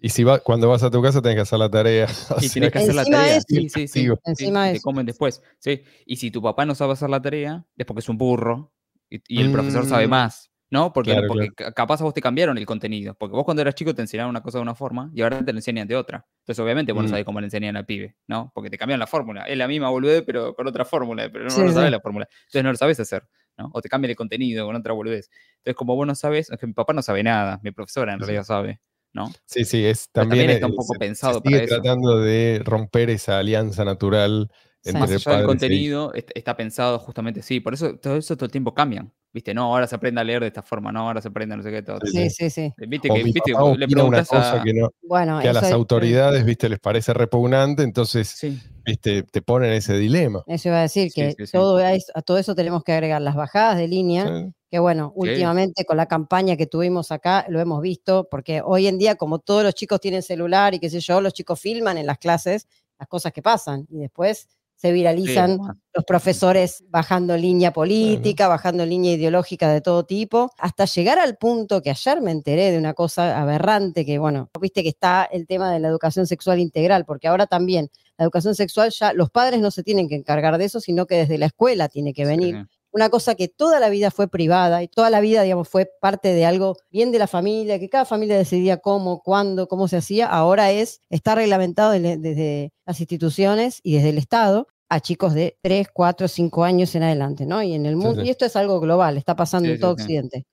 [0.00, 2.06] Y si va, cuando vas a tu casa tenés que hacer la tarea.
[2.30, 3.36] o Y sea, tienes que hacer la Encima tarea.
[3.36, 3.46] eso.
[3.48, 3.80] Sí, sí, sí.
[3.82, 4.16] Efectivo.
[4.16, 4.82] sí, Encima te eso.
[4.82, 5.42] comen después.
[5.58, 5.82] Sí.
[6.06, 8.72] Y si tu papá no sabe hacer la tarea, es porque es un burro
[9.10, 10.10] y, y el profesor sabe Mm.
[10.10, 10.50] más.
[10.70, 10.92] ¿No?
[10.92, 13.14] Porque, Claro, porque ca- capaz a vos te cambiaron el contenido.
[13.14, 15.50] Porque vos cuando eras chico te enseñaron una cosa de una forma y ahora te
[15.50, 16.26] lo enseñan de otra.
[16.40, 17.10] Entonces, obviamente, vos no Mm.
[17.12, 18.52] sabés cómo le enseñan al pibe, ¿no?
[18.54, 19.44] Porque te cambian la fórmula.
[19.44, 21.30] Es la misma boludez, pero con otra fórmula.
[21.32, 21.72] Pero no, Sí, no sí.
[21.74, 22.28] sabés la fórmula.
[22.40, 23.26] Entonces no lo sabes hacer,
[23.56, 23.70] ¿no?
[23.72, 25.30] O te cambian el contenido con otra boludez.
[25.56, 27.58] Entonces, como vos no sabes, es que mi papá no sabe nada.
[27.62, 28.26] Mi profesora en Sí.
[28.26, 28.78] realidad sabe,
[29.18, 29.30] ¿no?
[29.46, 31.74] Sí, sí, es también, también está un eh, poco se- pensado se para sigue eso.
[31.76, 34.48] tratando de romper esa alianza natural
[34.84, 37.60] entre Más allá del padres e contenido, est- está pensado justamente así.
[37.60, 39.12] Por eso todo eso todo el tiempo cambian.
[39.30, 39.52] ¿Viste?
[39.52, 41.70] No, ahora se aprende a leer de esta forma, no, ahora se aprende no sé
[41.70, 41.98] qué todo.
[42.06, 42.72] Sí, Sí, sí, sí.
[42.88, 44.64] Viste O que, mi viste, papá vos le una preguntas cosa a...
[44.64, 49.22] que, no, Bueno, que a las es- autoridades, viste, les parece repugnante, entonces, Sí, viste,
[49.24, 50.42] te ponen ese dilema.
[50.46, 51.52] Eso iba a decir Sí, que sí, sí.
[51.52, 54.54] Todo es- a todo eso tenemos que agregar las bajadas de línea, ¿sí?
[54.70, 55.20] Que bueno, Sí.
[55.30, 59.38] últimamente con la campaña que tuvimos acá lo hemos visto, porque hoy en día como
[59.38, 62.66] todos los chicos tienen celular y qué sé yo, los chicos filman en las clases
[62.98, 65.58] las cosas que pasan y después se viralizan
[65.92, 71.82] los profesores bajando línea política, bajando línea ideológica de todo tipo, hasta llegar al punto
[71.82, 75.72] que ayer me enteré de una cosa aberrante, que bueno, viste que está el tema
[75.72, 79.72] de la educación sexual integral, porque ahora también la educación sexual ya los padres no
[79.72, 82.54] se tienen que encargar de eso, sino que desde la escuela tiene que venir.
[82.70, 82.77] sí.
[82.92, 86.32] Una cosa que toda la vida fue privada y toda la vida, digamos, fue parte
[86.32, 90.26] de algo bien de la familia, que cada familia decidía cómo, cuándo, cómo se hacía,
[90.26, 95.88] ahora es, está reglamentado desde, las instituciones y desde el Estado a chicos de 3,
[95.92, 97.62] 4, 5 años en adelante, ¿no?
[97.62, 98.28] Y en el mundo, sí.
[98.28, 99.92] y esto es algo global, está pasando Sí, en todo.
[99.92, 100.46] Occidente.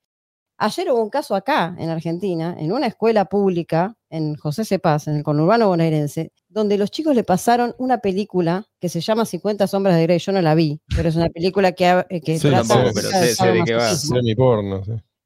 [0.57, 5.17] Ayer hubo un caso acá, en Argentina, en una escuela pública, en José Cepaz, en
[5.17, 9.97] el conurbano bonaerense, donde los chicos le pasaron una película que se llama 50 sombras
[9.97, 10.19] de Grey.
[10.19, 13.09] Yo no la vi, pero es una película que, ha- que Sí, trata tampoco, pero
[13.09, 13.93] sé- sé de qué va.
[13.95, 14.07] sí.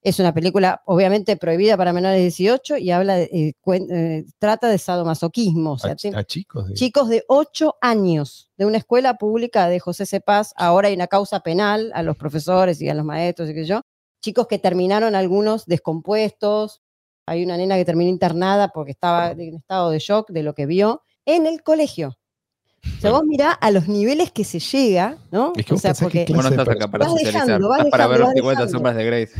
[0.01, 4.25] Es una película obviamente prohibida para menores de 18 y habla de, eh, cuen- eh,
[4.39, 5.73] trata de sadomasoquismo.
[5.73, 6.67] O sea, A, tiene- a chicos.
[6.67, 6.75] digo.
[6.75, 10.53] chicos de 8 años de una escuela pública de José Cepaz.
[10.55, 13.67] Ahora hay una causa penal a los profesores y a los maestros y qué sé
[13.67, 13.81] yo.
[14.21, 16.81] Chicos que terminaron algunos descompuestos.
[17.25, 20.65] Hay una nena que terminó internada porque estaba en estado de shock de lo que
[20.65, 22.17] vio en el colegio.
[22.97, 25.53] O sea, vos mirá a los niveles que se llega, ¿no?
[25.55, 27.91] Es que o vos sea, porque no estás acá para Vas socializar, dejando, vas estás
[27.91, 28.71] para ver dejando, los vas 50 dejando.
[28.71, 29.33] sombras de Grace.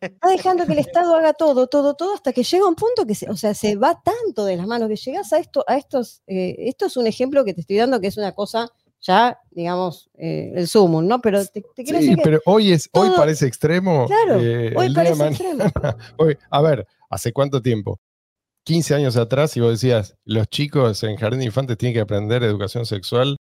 [0.00, 3.14] está dejando que el Estado haga todo, todo, todo, hasta que llega un punto que
[3.14, 6.22] se, o sea, se va tanto de las manos que llegas a esto, a estos,
[6.26, 8.70] eh, esto es un ejemplo que te estoy dando que es una cosa
[9.00, 11.20] ya, digamos, eh, el sumum, ¿no?
[11.20, 14.06] Pero te, te quiero Sí, decir que pero hoy, es, hoy parece extremo.
[14.06, 15.64] Claro, eh, hoy parece mañana- extremo.
[16.18, 18.00] hoy- a ver, ¿hace cuánto tiempo?
[18.64, 22.42] 15 años atrás, y vos decías, los chicos en jardín de infantes tienen que aprender
[22.42, 23.36] educación sexual,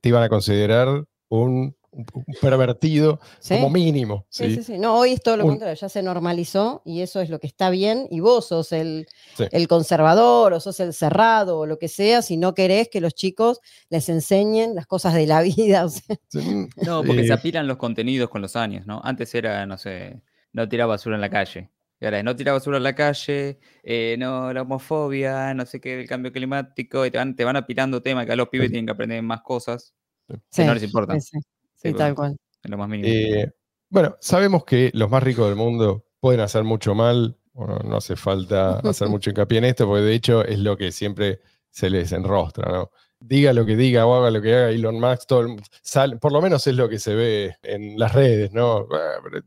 [0.00, 3.54] te iban a considerar un, un- un pervertido ¿sí?
[3.54, 4.26] como mínimo.
[4.28, 4.54] Sí, ¿sí?
[4.56, 4.78] sí, sí.
[4.78, 7.46] No, hoy es todo lo Un- contrario, ya se normalizó y eso es lo que
[7.46, 9.44] está bien y vos sos el, Sí.
[9.50, 13.14] el conservador o sos el cerrado o lo que sea si no querés que los
[13.14, 13.60] chicos
[13.90, 15.40] les enseñen las cosas de la
[15.76, 15.84] vida.
[15.84, 19.00] o sea, Sí, No, porque se apilan los contenidos con los años, ¿no?
[19.02, 20.20] Antes era, no sé,
[20.52, 21.70] no tirar basura en la calle.
[22.00, 25.80] Y ahora es no tirar basura en la calle, eh, no la homofobia, no sé
[25.80, 28.66] qué, el cambio climático, y te van, te van apilando temas que a los pibes
[28.68, 28.72] Sí.
[28.72, 29.94] tienen que aprender más cosas
[30.50, 31.38] sí, no les importan, sí,
[31.82, 32.36] sí, tal cual.
[32.62, 33.08] en lo más mínimo.
[33.12, 33.50] Eh,
[33.90, 37.36] bueno, sabemos que los más ricos del mundo pueden hacer mucho mal.
[37.52, 40.92] Bueno, no hace falta hacer mucho hincapié en esto, porque de hecho es lo que
[40.92, 42.90] siempre se les enrostra, ¿no?
[43.20, 46.30] Diga lo que diga o haga lo que haga Elon Musk, todo el sale- por
[46.32, 48.86] lo menos es lo que se ve en las redes, ¿no?
[48.92, 49.38] Ah, bueno,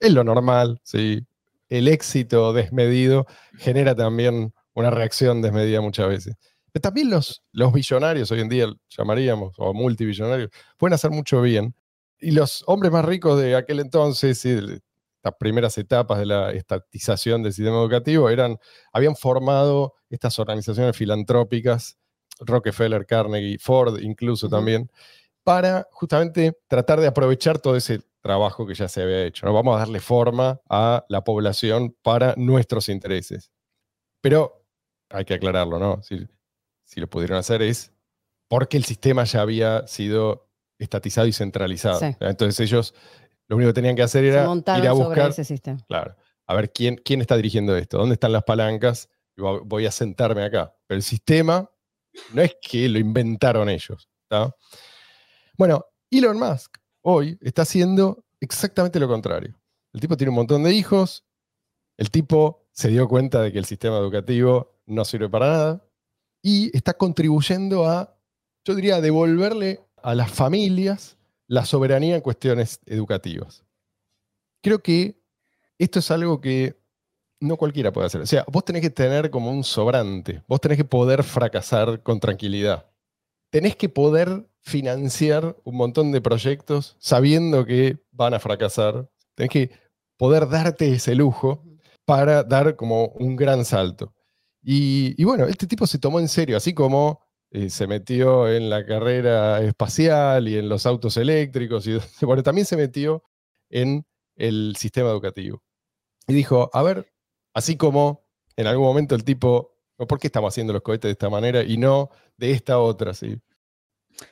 [0.00, 1.24] es lo normal, ¿sí?
[1.68, 3.26] El éxito desmedido
[3.58, 6.34] genera también una reacción desmedida muchas veces.
[6.80, 11.74] También los, los billonarios, hoy en día llamaríamos, o multibillonarios, pueden hacer mucho bien.
[12.18, 14.80] Y los hombres más ricos de aquel entonces, sí, de
[15.22, 18.58] las primeras etapas de la estatización del sistema educativo, eran,
[18.92, 21.96] habían formado estas organizaciones filantrópicas,
[22.40, 24.56] Rockefeller, Carnegie, Ford incluso Ujú.
[24.56, 24.90] también,
[25.44, 29.46] para justamente tratar de aprovechar todo ese trabajo que ya se había hecho.
[29.46, 29.52] ¿no?
[29.52, 33.52] Vamos a darle forma a la población para nuestros intereses.
[34.20, 34.64] Pero
[35.10, 36.02] hay que aclararlo, ¿no?
[36.02, 36.26] Si,
[36.84, 37.92] si lo pudieron hacer es
[38.48, 41.98] porque el sistema ya había sido estatizado y centralizado.
[41.98, 42.16] Sí.
[42.20, 42.94] Entonces ellos
[43.48, 45.78] lo único que tenían que hacer era ir a sobre buscar, ese sistema.
[45.86, 46.16] claro,
[46.46, 50.74] a ver quién, quién está dirigiendo esto, dónde están las palancas, voy a sentarme acá.
[50.86, 51.70] Pero el sistema
[52.32, 54.08] no es que lo inventaron ellos.
[54.28, 54.54] ¿tá?
[55.56, 59.54] Bueno, Elon Musk hoy está haciendo exactamente lo contrario.
[59.92, 61.24] El tipo tiene un montón de hijos,
[61.96, 65.84] el tipo se dio cuenta de que el sistema educativo no sirve para nada
[66.46, 68.14] y está contribuyendo a,
[68.66, 71.16] yo diría, devolverle a las familias
[71.46, 73.64] la soberanía en cuestiones educativas.
[74.62, 75.18] Creo que
[75.78, 76.78] esto es algo que
[77.40, 78.20] no cualquiera puede hacer.
[78.20, 82.20] O sea, vos tenés que tener como un sobrante, vos tenés que poder fracasar con
[82.20, 82.90] tranquilidad.
[83.50, 89.08] Tenés que poder financiar un montón de proyectos sabiendo que van a fracasar.
[89.34, 89.70] Tenés que
[90.18, 91.64] poder darte ese lujo
[92.04, 94.12] para dar como un gran salto.
[94.66, 98.86] Y, bueno, este tipo se tomó en serio, así como eh, se metió en la
[98.86, 103.22] carrera espacial y en los autos eléctricos, y bueno, también se metió
[103.68, 104.06] en
[104.36, 105.62] el sistema educativo.
[106.26, 107.12] Y dijo, a ver,
[107.52, 108.24] así como
[108.56, 111.76] en algún momento el tipo, ¿por qué estamos haciendo los cohetes de esta manera y
[111.76, 112.08] no
[112.38, 113.12] de esta otra?
[113.12, 113.38] ¿sí?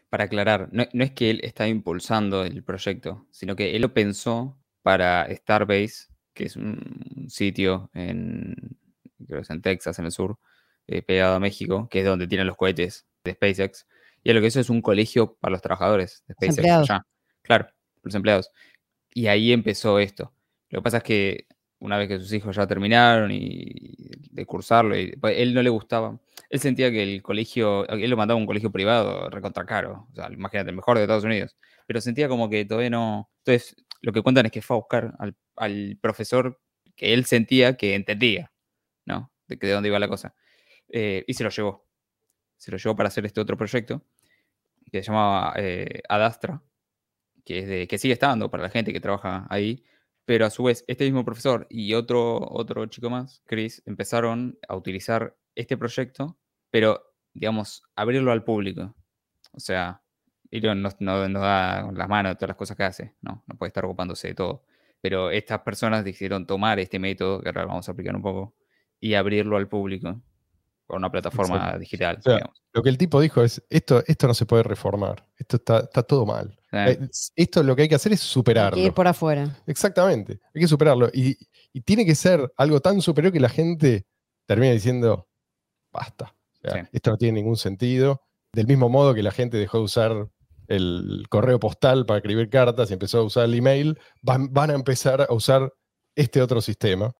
[0.08, 3.92] Para aclarar, no, no es que él está impulsando el proyecto, sino que él lo
[3.92, 8.56] pensó para Starbase, que es un sitio en,
[9.26, 10.38] creo que es en Texas, en el sur,
[10.86, 13.86] eh, pegado a México, que es donde tienen los cohetes de SpaceX.
[14.22, 16.58] Y lo que eso es un colegio para los trabajadores de SpaceX.
[16.58, 16.90] empleados.
[16.90, 17.06] allá.
[17.42, 17.68] Claro,
[18.02, 18.50] los empleados.
[19.12, 20.32] Y ahí empezó esto.
[20.70, 21.46] Lo que pasa es que
[21.78, 23.94] una vez que sus hijos ya terminaron y
[24.30, 26.18] de cursarlo, y, pues, él no le gustaba.
[26.48, 30.06] Él sentía que el colegio, él lo mandaba a un colegio privado recontra caro.
[30.12, 31.56] O sea, imagínate, el mejor de Estados Unidos.
[31.86, 33.30] Pero sentía como que todavía no.
[33.38, 36.60] Entonces, lo que cuentan es que fue a buscar al, al profesor
[36.94, 38.51] que él sentía que entendía,
[39.06, 39.32] ¿no?
[39.46, 40.34] De, de dónde iba la cosa.
[40.88, 41.86] Eh, y se lo llevó.
[42.56, 44.04] Se lo llevó para hacer este otro proyecto
[44.92, 46.62] que se llamaba eh, Adastra,
[47.44, 49.84] que, es de, que sigue estando para la gente que trabaja ahí,
[50.24, 54.76] pero a su vez este mismo profesor y otro, otro chico más, Chris, empezaron a
[54.76, 56.38] utilizar este proyecto,
[56.70, 58.94] pero, digamos, abrirlo al público.
[59.52, 60.02] O sea,
[60.50, 63.56] Elon no, no, no da las manos de todas las cosas que hace, no, no
[63.56, 64.64] puede estar ocupándose de todo.
[65.00, 68.54] Pero estas personas decidieron tomar este método, que ahora vamos a aplicar un poco,
[69.02, 70.22] y abrirlo al público
[70.86, 71.78] por una plataforma Exacto.
[71.80, 72.16] digital.
[72.18, 72.62] O sea, digamos.
[72.72, 76.02] Lo que el tipo dijo es, esto, esto no se puede reformar, esto está, está
[76.02, 76.56] todo mal.
[76.72, 76.98] Eh,
[77.36, 78.76] Esto lo que hay que hacer es Hay superarlo.
[78.76, 79.58] que ir por afuera.
[79.66, 81.10] Exactamente, hay que superarlo.
[81.12, 81.36] Y,
[81.74, 84.06] y tiene que ser algo tan superior que la gente
[84.46, 85.28] termine diciendo,
[85.92, 86.34] basta.
[86.64, 86.88] O sea, Sí.
[86.92, 88.22] Esto no tiene ningún sentido.
[88.54, 90.28] Del mismo modo que la gente dejó de usar
[90.68, 94.74] el correo postal para escribir cartas y empezó a usar el email, van, van a
[94.74, 95.72] empezar a usar
[96.14, 97.12] este otro sistema,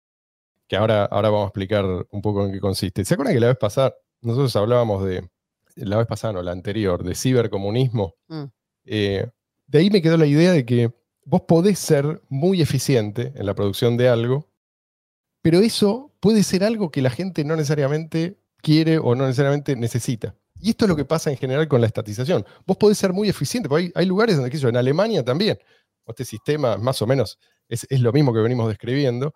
[0.73, 3.05] que ahora, ahora vamos a explicar un poco en qué consiste.
[3.05, 5.29] ¿Se acuerdan que la vez pasada, nosotros hablábamos de,
[5.77, 8.15] la vez pasada, no, la anterior, de cibercomunismo?
[8.29, 8.45] Mm.
[8.87, 9.31] Eh,
[9.67, 10.91] de ahí me quedó la idea de que
[11.27, 14.49] vos podés ser muy eficiente en la producción de algo,
[15.43, 20.35] pero eso puede ser algo que la gente no necesariamente quiere o no necesariamente necesita.
[20.59, 22.47] Y esto es lo que pasa en general con la estatización.
[22.67, 25.59] Vos podés ser muy eficiente, porque hay, hay lugares donde, en Alemania también,
[26.07, 29.35] este sistema más o menos es, es lo mismo que venimos describiendo,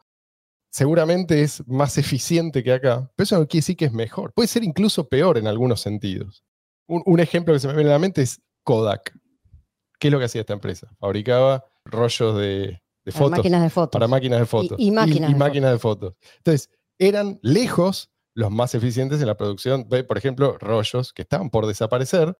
[0.71, 4.33] seguramente es más eficiente que acá, pero eso no quiere decir que es mejor.
[4.35, 6.45] Puede ser incluso peor en algunos sentidos.
[6.89, 9.17] Un, un ejemplo que se me viene a la mente es Kodak.
[9.99, 10.89] ¿Qué es lo que hacía esta empresa?
[11.01, 12.47] Fabricaba rollos de,
[13.05, 13.93] de Para fotos máquinas de fotos.
[13.93, 14.79] para máquinas de fotos.
[14.79, 16.14] y máquinas de máquinas de fotos.
[16.39, 21.49] Entonces, eran lejos los más eficientes en la producción de, por ejemplo, rollos que estaban
[21.49, 22.37] por desaparecer,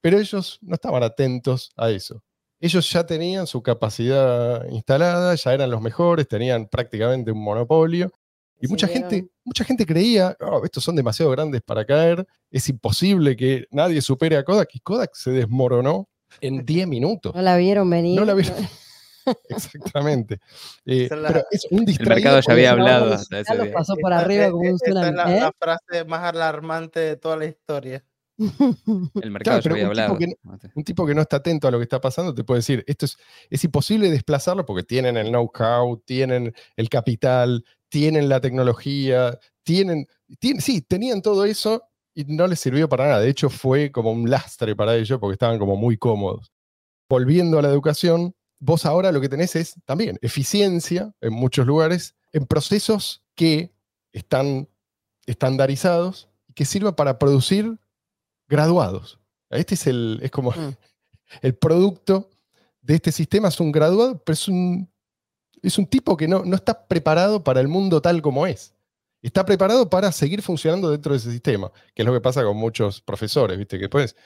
[0.00, 2.22] pero ellos no estaban atentos a eso.
[2.62, 8.10] Ellos ya tenían su capacidad instalada, ya eran los mejores, tenían prácticamente un monopolio.
[8.60, 13.34] Y mucha gente, mucha gente creía, "Oh, estos son demasiado grandes para caer, es imposible
[13.36, 14.68] que nadie supere a Kodak.
[14.74, 16.08] Y Kodak se desmoronó
[16.40, 17.34] en 10 minutos.
[17.34, 18.18] No la vieron venir.
[18.18, 18.56] No la vieron.
[19.48, 20.34] Exactamente.
[20.84, 23.94] Eh, Esa es la- pero es un el mercado ya había hablado Ya lo pasó
[23.96, 25.16] por Esta- arriba como un esta es tsunami.
[25.16, 25.40] la, ¿eh?
[25.40, 28.04] la frase más alarmante de toda la historia.
[28.38, 30.36] El mercado pero había un tipo que
[30.74, 33.06] Un tipo que no está atento a lo que está pasando te puede decir, esto
[33.06, 33.16] es,
[33.50, 40.06] es imposible desplazarlo porque tienen el know-how, tienen el capital, tienen la tecnología, tienen,
[40.38, 41.82] tienen, sí, tenían todo eso
[42.14, 43.20] y no les sirvió para nada.
[43.20, 46.52] De hecho, fue como un lastre para ellos porque estaban como muy cómodos.
[47.08, 52.14] Volviendo a la educación, vos ahora lo que tenés es también eficiencia en muchos lugares,
[52.32, 53.72] en procesos que
[54.12, 54.68] están
[55.26, 57.78] estandarizados y que sirvan para producir
[58.52, 59.18] graduados.
[59.48, 60.76] Este es el, es como Mm.
[61.42, 62.28] el producto
[62.82, 64.90] de este sistema, es un graduado, pero es un,
[65.62, 68.74] es un tipo que no, no está preparado para el mundo tal como es.
[69.22, 72.56] Está preparado para seguir funcionando dentro de ese sistema, que es lo que pasa con
[72.56, 73.76] muchos profesores, ¿viste?
[73.78, 74.16] Que después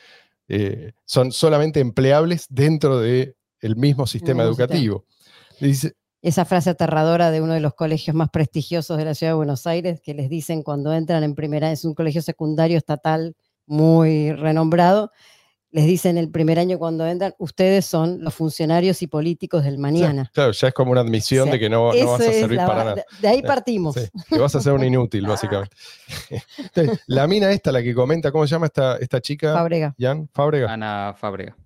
[0.49, 3.37] eh, son solamente empleables dentro del
[3.77, 4.45] mismo sistema mismo sistema.
[4.45, 5.05] educativo.
[5.61, 9.37] Dice, Esa frase aterradora de uno de los colegios más prestigiosos de la ciudad de
[9.37, 13.37] Buenos Aires, que les dicen cuando entran en primera, es un colegio secundario estatal
[13.67, 15.11] muy renombrado,
[15.71, 20.31] les dicen el primer año cuando entran, ustedes son los funcionarios y políticos del mañana.
[20.33, 22.57] Claro, ya es como una admisión O sea, de que no, vas a es servir
[22.57, 23.05] la- para nada.
[23.21, 23.95] de- ahí Sí, partimos.
[23.95, 25.77] Sí, que vas a ser un inútil, básicamente.
[26.59, 29.53] Entonces, la mina esta, la que comenta, ¿cómo se llama esta, esta chica?
[29.53, 29.95] Fábrega.
[29.99, 30.73] Jan Fábrega.
[30.73, 31.57] Ana Fábrega.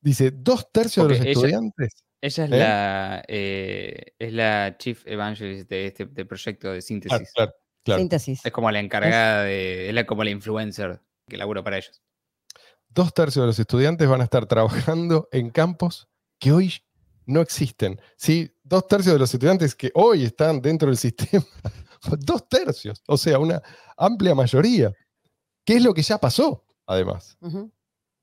[0.00, 2.04] Dice, dos tercios de los ella- estudiantes.
[2.22, 2.56] Ella es, ¿Eh?
[2.58, 7.32] la, eh, es la Chief Evangelist de este de proyecto de síntesis.
[7.34, 7.98] claro, claro.
[8.00, 8.44] Síntesis.
[8.44, 9.88] Es como la encargada de.
[9.88, 11.00] Es la, como la influencer
[11.30, 12.02] que labura para ellos.
[12.90, 16.08] Dos tercios de los estudiantes van a estar trabajando en campos
[16.38, 16.74] que hoy
[17.24, 18.00] no existen.
[18.16, 18.50] ¿sí?
[18.62, 21.46] Dos tercios de los estudiantes que hoy están dentro del sistema.
[22.18, 23.02] Dos tercios.
[23.06, 23.62] O sea, una
[23.96, 24.92] amplia mayoría.
[25.64, 27.38] ¿Qué es lo que ya pasó, además?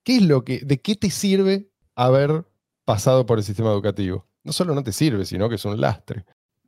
[0.03, 2.45] ¿Qué es lo que, ¿De qué te sirve haber
[2.83, 4.27] pasado por el sistema educativo?
[4.43, 6.25] No solo no te sirve, sino que es un lastre.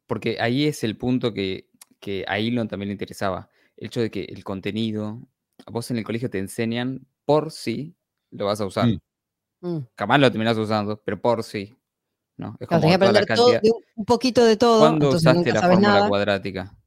[0.08, 1.70] Porque ahí es el punto que,
[2.00, 3.50] que a Elon también le interesaba.
[3.76, 5.22] El hecho de que el contenido,
[5.68, 7.96] vos en el colegio te enseñan por sí
[8.32, 8.88] lo vas a usar.
[8.88, 9.00] Mm.
[9.62, 9.88] Mm.
[9.98, 11.76] Jamás lo terminás usando, pero por sí.
[12.38, 12.56] ¿no?
[12.60, 13.74] Es Claro, como tenés que toda la aprender todo, cantidad.
[13.96, 14.80] un- poquito de todo.
[14.80, 16.08] ¿Cuándo usaste nunca la fórmula nada.
[16.08, 16.78] cuadrática?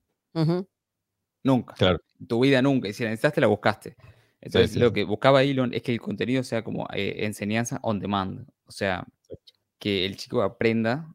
[1.44, 1.74] Nunca.
[1.74, 1.98] Claro.
[2.20, 2.88] En tu vida nunca.
[2.88, 3.96] Y si la necesitaste, la buscaste.
[4.40, 8.00] Entonces, sí, lo que buscaba Elon es que el contenido sea como eh, enseñanza on
[8.00, 8.48] demand.
[8.66, 9.04] O sea,
[9.78, 11.14] que el chico aprenda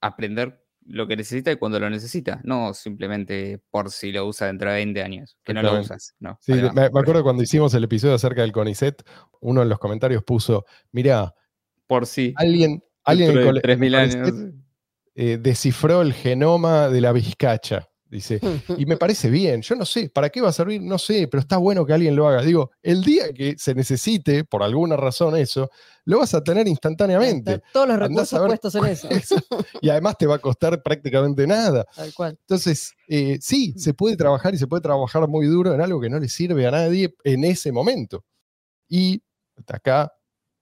[0.00, 2.40] a aprender lo que necesita y cuando lo necesita.
[2.44, 5.36] No simplemente por si lo usa dentro de 20 años.
[5.44, 6.14] Que no lo usas.
[6.18, 9.02] No, Sí, me, acuerdo cuando hicimos el episodio acerca del CONICET,
[9.40, 11.34] uno en los comentarios puso, mira,
[11.86, 12.32] Por sí.
[12.36, 14.54] alguien, alguien de cole- en el 3000 CONICET, años.
[15.14, 17.88] eh, descifró el genoma de la vizcacha.
[18.10, 18.40] Dice,
[18.78, 20.80] y me parece bien, yo no sé, ¿para qué va a servir?
[20.80, 22.42] No sé, pero está bueno que alguien lo haga.
[22.42, 25.70] Digo, el día que se necesite, por alguna razón eso,
[26.04, 27.62] lo vas a tener instantáneamente.
[27.72, 29.08] Todos los recursos puestos en eso.
[29.10, 29.36] Eso.
[29.82, 31.84] Y además te va a costar prácticamente nada.
[31.94, 32.38] Tal cual.
[32.40, 36.08] Entonces, eh, sí, se puede trabajar y se puede trabajar muy duro en algo que
[36.08, 38.24] no le sirve a nadie en ese momento.
[38.88, 39.22] Y
[39.56, 40.12] hasta acá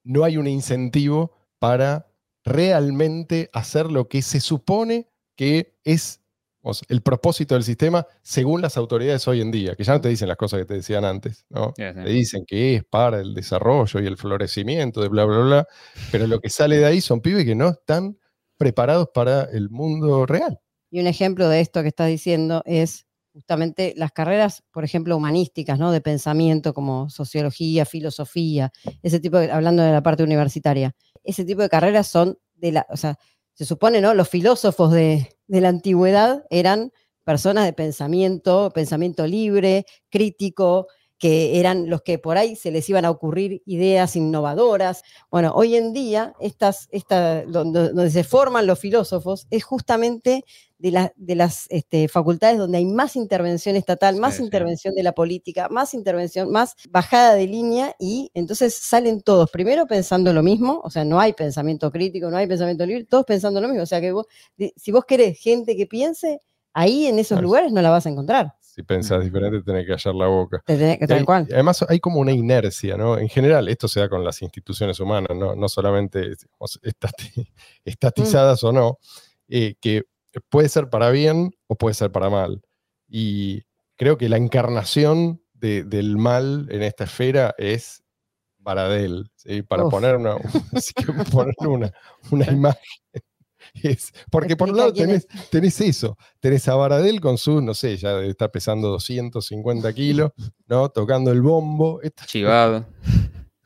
[0.03, 2.09] no hay un incentivo para
[2.45, 6.21] realmente hacer lo que se supone que es
[6.69, 10.01] o sea, el propósito del sistema según las autoridades hoy en día, que ya no
[10.01, 11.73] te dicen las cosas que te decían antes, ¿no?
[11.75, 15.69] Te dicen que es para el desarrollo y el florecimiento de bla, bla, bla,
[16.11, 18.19] pero lo que sale de ahí son pibes que no están
[18.57, 20.59] preparados para el mundo real.
[20.91, 25.79] Y un ejemplo de esto que estás diciendo es justamente las carreras, por ejemplo, humanísticas,
[25.79, 25.93] ¿no?
[25.93, 30.97] De pensamiento como sociología, filosofía, ese tipo de, hablando de la parte universitaria.
[31.23, 33.19] Ese tipo de carreras son de la, o sea,
[33.57, 34.15] se supone, ¿no?
[34.15, 36.93] Los filósofos de, de la antigüedad eran
[37.25, 40.87] personas de pensamiento, pensamiento libre, crítico,
[41.19, 45.03] que eran los que por ahí se les iban a ocurrir ideas innovadoras.
[45.31, 50.45] Bueno, hoy en día, estas, esta, donde, donde se forman los filósofos es justamente
[50.79, 54.45] de, la- de las este, facultades donde hay más intervención estatal, más Sí, sí.
[54.45, 59.87] intervención de la política, más intervención, más bajada de línea y entonces salen todos primero
[59.87, 63.61] pensando lo mismo, o sea, no hay pensamiento crítico, no hay pensamiento libre, todos pensando
[63.61, 64.27] lo mismo, o sea que vos,
[64.77, 66.41] si vos querés gente que piense,
[66.75, 68.53] ahí en esos lugares no la vas a encontrar.
[68.61, 70.63] Si pensás diferente, tenés que hallar la boca.
[70.67, 71.47] Te tenés que tal hay- cual.
[71.49, 73.17] y además hay como una inercia, ¿no?
[73.17, 76.33] En general, esto se da con las instituciones humanas, no, no solamente
[76.83, 77.49] estati-
[77.87, 78.99] estatizadas o no,
[79.49, 80.03] eh, que
[80.49, 82.61] puede ser para bien o puede ser para mal.
[83.09, 83.63] Y
[83.97, 88.03] creo que la encarnación de- del mal en esta esfera es
[88.59, 89.63] Baradel, ¿sí?
[89.63, 89.91] Para Uf.
[89.93, 90.37] poner una,
[91.33, 91.93] poner una,
[92.31, 92.83] una imagen.
[93.83, 97.97] Es- porque por un lado tenés, tenés eso, tenés a Baradel con su, no sé,
[97.97, 100.31] ya debe estar pesando 250 kilos,
[100.67, 100.89] ¿no?
[100.89, 102.87] Tocando el bombo, está Chivado.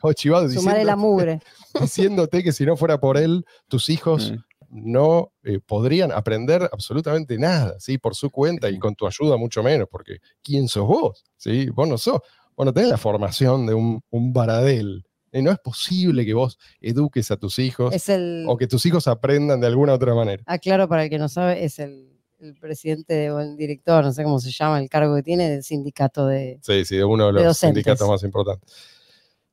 [0.00, 1.40] todo chivado Sumaré la diciendo- mugre.
[1.80, 4.36] diciéndote que si no fuera por él, tus hijos Mm.
[4.70, 7.98] No eh, podrían aprender absolutamente nada, ¿sí?
[7.98, 11.24] Por su cuenta y con tu ayuda mucho menos, porque ¿quién sos vos?
[11.36, 11.68] ¿Sí?
[11.70, 12.20] Vos no sos,
[12.56, 15.04] vos no tenés la formación de un, un Baradel.
[15.32, 19.06] Y no es posible que vos eduques a tus hijos el, o que tus hijos
[19.06, 20.42] aprendan de alguna otra manera.
[20.46, 24.12] aclaro para el que no sabe, es el, el presidente de- o el director, no
[24.12, 26.58] sé cómo se llama, el cargo que tiene del sindicato de...
[26.62, 28.72] Sí, sí, de uno de los sindicatos más importantes.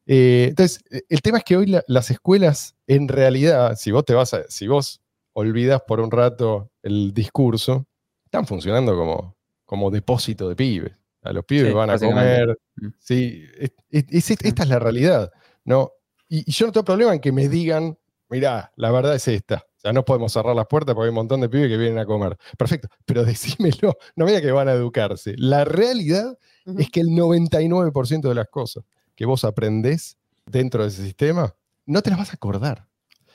[0.06, 4.14] Eh, entonces, el tema es que hoy la- las escuelas, en realidad, si vos te
[4.14, 5.02] vas a, si vos
[5.42, 7.86] olvidas por un rato el discurso,
[8.26, 9.36] están funcionando como,
[9.66, 10.94] como depósito de pibes.
[11.22, 12.58] A los pibes Sí, van a comer.
[12.78, 12.88] Mm.
[13.00, 15.32] Sí, es- es- es- esta es la realidad.
[15.64, 15.92] ¿no?
[16.30, 17.98] Y, y yo no tengo problema en que me digan,
[18.30, 19.56] mirá, la verdad es esta.
[19.78, 22.00] O sea, no podemos cerrar las puertas porque hay un montón de pibes que vienen
[22.00, 22.36] a comer.
[22.58, 25.36] Perfecto, pero decímelo, no me diga que van a educarse.
[25.38, 26.36] La realidad
[26.78, 28.84] es que el 99% de las cosas
[29.16, 30.18] que vos aprendés
[30.48, 31.54] dentro de ese sistema,
[31.86, 32.88] no te las vas a acordar.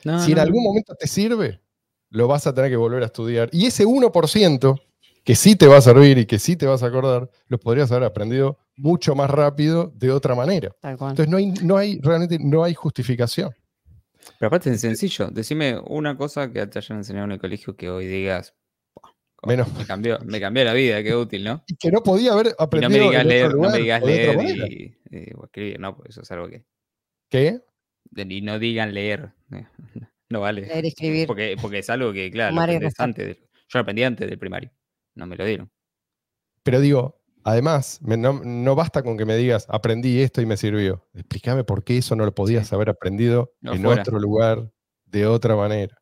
[0.05, 0.69] No, si en no, algún no.
[0.71, 1.61] momento te sirve,
[2.13, 3.49] lo vas a tener que volver a estudiar.
[3.53, 4.79] Y ese 1%
[5.25, 7.91] que sí te va a servir y que sí te vas a acordar, lo podrías
[7.93, 10.75] haber aprendido mucho más rápido de otra manera.
[10.81, 11.11] Tal cual.
[11.13, 13.51] Entonces no hay, no hay realmente no hay justificación.
[14.39, 15.29] Pero aparte es sencillo.
[15.31, 18.55] Decime una cosa que te hayan enseñado en el colegio que hoy digas.
[18.95, 19.13] "Buah,
[19.49, 21.65] Menos- Me cambió, me cambió la vida, qué útil, ¿no?
[21.67, 24.41] Y que no podía haber Y no aprendido me digas leer, no me digas leer
[24.71, 26.65] y, y- o escribir, no, pues eso es algo que.
[27.29, 27.61] ¿Qué?
[28.15, 29.33] Y no digan leer.
[30.33, 30.63] No vale.
[30.63, 31.27] Leer y escribir.
[31.27, 33.27] Porque, porque es algo que, claro, antes.
[33.27, 34.71] del- yo lo aprendí antes del primario.
[35.15, 35.71] No me lo dieron.
[36.63, 40.57] Pero digo, además, me- no, no basta con que me digas, aprendí esto y me
[40.57, 41.07] sirvió.
[41.15, 42.75] Explícame por qué eso no lo podías Sí.
[42.75, 44.03] haber aprendido No, en fuera.
[44.03, 44.71] otro lugar,
[45.05, 45.97] de otra manera.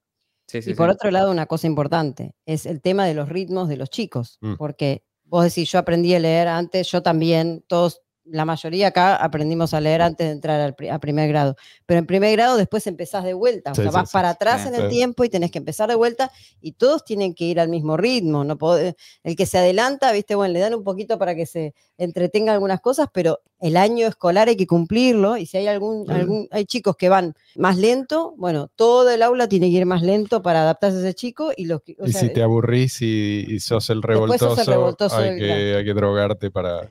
[0.46, 0.94] Sí, sí, Y por sí.
[0.94, 4.54] otro lado, una cosa importante es el tema de los ritmos de los chicos, Mm.
[4.56, 8.00] porque vos decís, yo aprendí a leer antes, yo también, todos
[8.30, 11.56] la mayoría acá aprendimos a leer antes de entrar al pri- a primer grado.
[11.86, 13.72] Pero en primer grado después empezás de vuelta.
[13.72, 15.88] O Sí, sea, sí, vas sí, para atrás en el tiempo y tenés que empezar
[15.88, 18.44] de vuelta y todos tienen que ir al mismo ritmo.
[18.44, 21.74] No podés- el que se adelanta, viste, bueno, le dan un poquito para que se
[21.98, 26.48] entretenga algunas cosas, pero el año escolar hay que cumplirlo y si hay algún, algún
[26.50, 30.40] hay chicos que van más lento, bueno, todo el aula tiene que ir más lento
[30.40, 33.44] para adaptarse a ese chico y los que, o Y sea, si te aburrís y,
[33.48, 36.90] y sos el Después sos revoltoso, el revoltoso hay, que, hay que drogarte para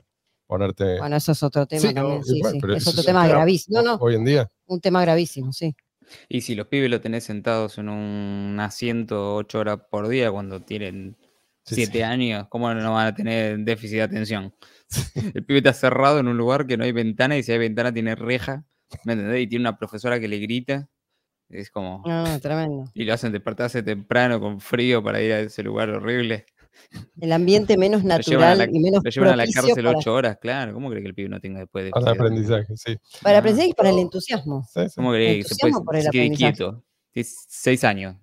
[0.50, 0.98] ponerte.
[0.98, 2.58] bueno, eso es otro tema Sí, también, no, sí, sí.
[2.60, 3.82] pero Es otro tema un tema- gravísimo.
[3.82, 4.50] No, no, Hoy en día.
[4.66, 5.74] un tema gravísimo, sí.
[6.28, 10.60] Y si los pibes lo tenés sentados en un asiento ocho horas por día cuando
[10.60, 11.16] tienen
[11.64, 12.02] Sí, siete sí.
[12.02, 14.54] años, ¿cómo no van a tener déficit de atención?
[15.34, 17.92] El pibe está cerrado en un lugar que no hay ventana y si hay ventana
[17.92, 18.64] tiene reja,
[19.04, 19.42] ¿me entendés?
[19.42, 20.88] Y tiene una profesora que le grita.
[21.48, 22.02] Es como...
[22.06, 22.84] No, no, tremendo.
[22.94, 26.46] Y lo hacen despertarse temprano con frío para ir a ese lugar horrible.
[27.20, 30.38] El ambiente menos natural la, y menos lo llevan a la cárcel para, ocho horas,
[30.40, 30.72] claro.
[30.72, 32.96] ¿Cómo cree que el pibe no tenga después de Para el aprendizaje, sí.
[33.22, 33.38] para el Ah.
[33.40, 34.66] aprendizaje y para el entusiasmo.
[34.72, 34.94] Sí, sí.
[34.96, 36.84] ¿Cómo cree que se, puede, entusiasmo por el se quede quieto?
[37.22, 38.16] Seis años.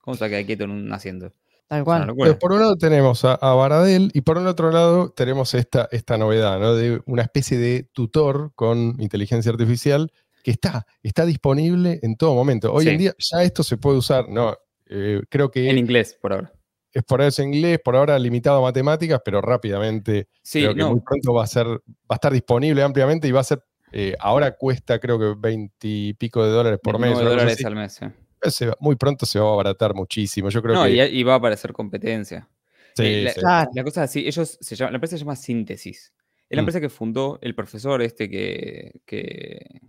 [0.00, 1.32] ¿Cómo se va a quedar quieto en un asiento?
[1.66, 2.12] Tal cual.
[2.18, 5.88] Pero por un lado tenemos a, a Baradel y por el otro lado tenemos esta,
[5.92, 6.74] esta novedad, ¿no?
[6.74, 10.10] De una especie de tutor con inteligencia artificial
[10.42, 12.72] que está, está disponible en todo momento.
[12.72, 14.56] Hoy en día ya esto se puede usar, ¿no?
[14.88, 16.52] Eh, creo que En inglés, por ahora.
[16.92, 20.90] Es por eso inglés, por ahora limitado a matemáticas, pero rápidamente Sí, creo que no,
[20.92, 21.78] muy pronto va a ser, va
[22.10, 23.62] a estar disponible ampliamente y va a ser,
[23.92, 27.10] eh, ahora cuesta creo que 20 y pico de dólares por mes.
[27.10, 27.64] 29 una cosa dólares así.
[27.66, 28.54] al mes.
[28.54, 28.64] sí.
[28.66, 30.48] Va- muy pronto se va a abaratar muchísimo.
[30.50, 32.48] Yo creo No, que y, y va a aparecer competencia.
[32.96, 33.70] sí, Eh, la, sí.
[33.74, 36.12] La cosa es así, ellos se llaman, la empresa se llama Síntesis.
[36.48, 36.64] Es la Mm.
[36.64, 39.80] empresa que fundó el profesor este que, que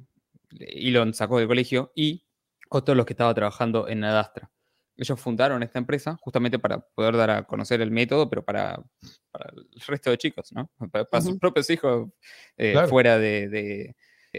[0.60, 2.24] Elon sacó del colegio y
[2.70, 4.52] otros los que estaba trabajando en Adastra.
[5.02, 8.80] Ellos fundaron esta empresa justamente para poder dar a conocer el método, pero para,
[9.32, 10.70] para el resto de chicos, ¿no?
[10.92, 12.10] Para, para sus propios hijos
[12.56, 12.88] eh, Claro.
[12.88, 13.96] fuera de, de,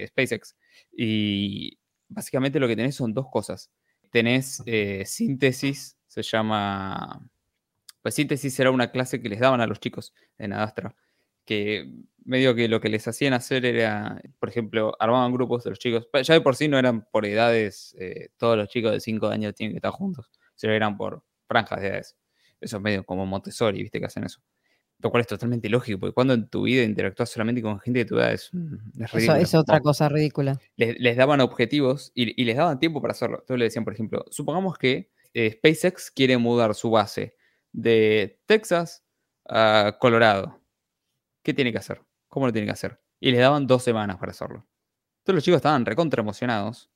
[0.06, 0.56] SpaceX.
[0.96, 3.72] Y básicamente lo que tenés son dos cosas.
[4.10, 7.28] Tenés eh, síntesis, se llama...
[8.00, 10.94] Pues síntesis era una clase que les daban a los chicos en Adastra,
[11.44, 11.92] que
[12.24, 16.06] medio que lo que les hacían hacer era, por ejemplo, armaban grupos de los chicos,
[16.06, 19.26] pa- ya de por sí no eran por edades, eh, todos los chicos de 5
[19.28, 22.16] años tienen que estar juntos, sino eran por franjas de edades.
[22.60, 24.40] Eso es medio como Montessori, viste que hacen eso.
[25.00, 28.04] Lo cual es totalmente lógico, porque cuando en tu vida interactúas solamente con gente de
[28.04, 29.42] tu edad es, mm, es Eso ridículo.
[29.42, 30.60] es otra cosa ridícula.
[30.76, 33.38] les, les daban objetivos y, y les daban tiempo para hacerlo.
[33.40, 37.34] Entonces le decían, por ejemplo, supongamos que eh, SpaceX quiere mudar su base
[37.72, 39.02] de Texas
[39.48, 40.60] a Colorado.
[41.42, 42.02] ¿Qué tiene que hacer?
[42.28, 43.00] ¿Cómo lo tiene que hacer?
[43.20, 44.66] Y les daban dos semanas para hacerlo.
[45.20, 46.91] Entonces los chicos estaban recontra emocionados.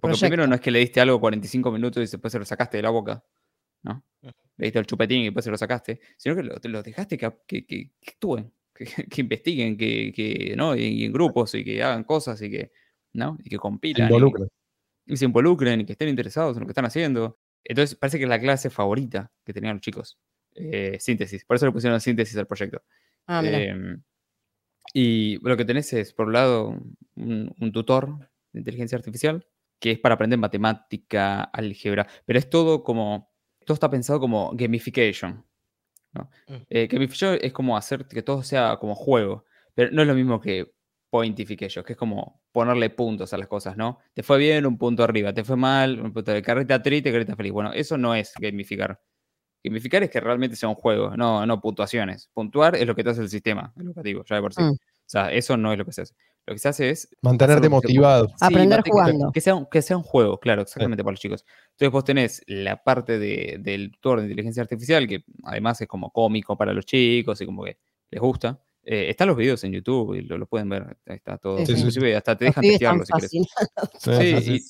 [0.00, 0.46] Porque primero proyecto.
[0.48, 2.90] no es que le diste algo 45 minutos y después se lo sacaste de la
[2.90, 3.24] boca.
[3.84, 4.04] ¿no?
[4.56, 6.00] Le diste el chupetín y después se lo sacaste.
[6.16, 10.54] Sino que lo- los dejaste que, que- que- que actúen, que, que investiguen, que, que,
[10.56, 10.76] ¿no?
[10.76, 12.70] Y, y en grupos y que hagan cosas y que,
[13.14, 13.36] ¿no?
[13.42, 14.08] y que compilan.
[14.08, 14.10] y-
[15.06, 17.38] y se involucren y que estén interesados en lo que están haciendo.
[17.64, 20.18] Entonces, parece que es la clase favorita que tenían los chicos.
[20.54, 21.44] eh, síntesis.
[21.44, 22.82] Por eso le pusieron síntesis al proyecto.
[23.26, 23.58] Ah, mira.
[23.58, 24.02] Em,
[24.94, 26.68] y lo que tenés es, por un lado,
[27.16, 29.46] un, un tutor de inteligencia artificial
[29.82, 33.32] que es para aprender matemática, álgebra, pero es todo como,
[33.66, 35.44] todo está pensado como gamification.
[36.12, 36.30] ¿no?
[36.46, 36.54] Mm.
[36.70, 40.40] Eh, gamification es como hacer que todo sea como juego, pero no es lo mismo
[40.40, 40.72] que
[41.10, 43.98] pointification, que es como ponerle puntos a las cosas, ¿no?
[44.14, 47.34] Te fue bien, un punto arriba, te fue mal, un punto de carreta triste, carreta
[47.34, 47.52] feliz.
[47.52, 49.00] Bueno, eso no es gamificar.
[49.64, 52.30] Gamificar es que realmente sea un juego, no, no puntuaciones.
[52.32, 54.62] Puntuar es lo que te hace el sistema educativo, ya de por sí.
[54.62, 54.70] Mm.
[54.70, 56.14] O sea, eso no es lo que se hace.
[56.46, 58.28] Lo que se hace es Mantenerte motivado.
[58.40, 59.30] Aprender jugando.
[59.32, 61.44] Que sea, un, que sea un juego, claro, exactamente para los chicos.
[61.72, 66.10] Entonces vos tenés la parte de- del tutor de inteligencia artificial, que además es como
[66.10, 67.78] cómico para los chicos y como que
[68.10, 68.60] les gusta.
[68.84, 70.96] Eh, están los videos en YouTube y lo, lo pueden ver.
[71.06, 71.58] Ahí está todo.
[71.58, 71.72] Sí, sí.
[71.74, 73.30] Inclusive hasta te dejan testearlo si quieres.
[74.00, 74.60] Sí.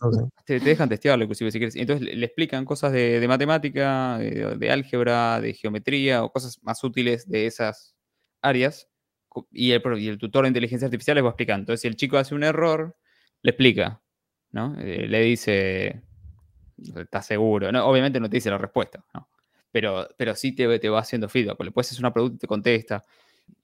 [0.45, 1.77] Te, te dejan testearlo inclusive si quieres.
[1.77, 6.59] Entonces le, le explican cosas de, de matemática, de, de álgebra, de geometría o cosas
[6.63, 7.95] más útiles de esas
[8.43, 8.89] áreas.
[9.51, 11.63] Y el, y el tutor de inteligencia artificial les va explicando.
[11.63, 12.97] Entonces si el chico hace un error,
[13.43, 14.01] le explica.
[14.51, 14.77] ¿no?
[14.79, 16.03] Eh, le dice,
[16.97, 17.73] ¿estás seguro?
[17.73, 19.29] No, obviamente no te dice la respuesta, ¿no?
[19.71, 21.59] pero, pero sí te, te va haciendo feedback.
[21.65, 23.03] Le puedes hacer una pregunta y te contesta.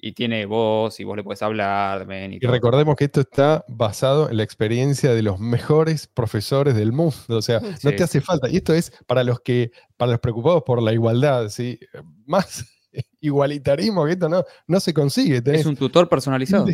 [0.00, 2.06] Y tiene voz y vos le puedes hablar.
[2.06, 6.74] men, y Y recordemos que esto está basado en la experiencia de los mejores profesores
[6.74, 7.14] del mundo.
[7.28, 7.96] O sea, no Sí.
[7.96, 8.48] te hace falta.
[8.48, 11.78] Y esto es para los que, para los preocupados por la igualdad, ¿sí?
[12.26, 12.64] Más
[13.20, 15.42] igualitarismo que esto no, no se consigue.
[15.42, 16.66] Tenés es un tutor un, personalizado.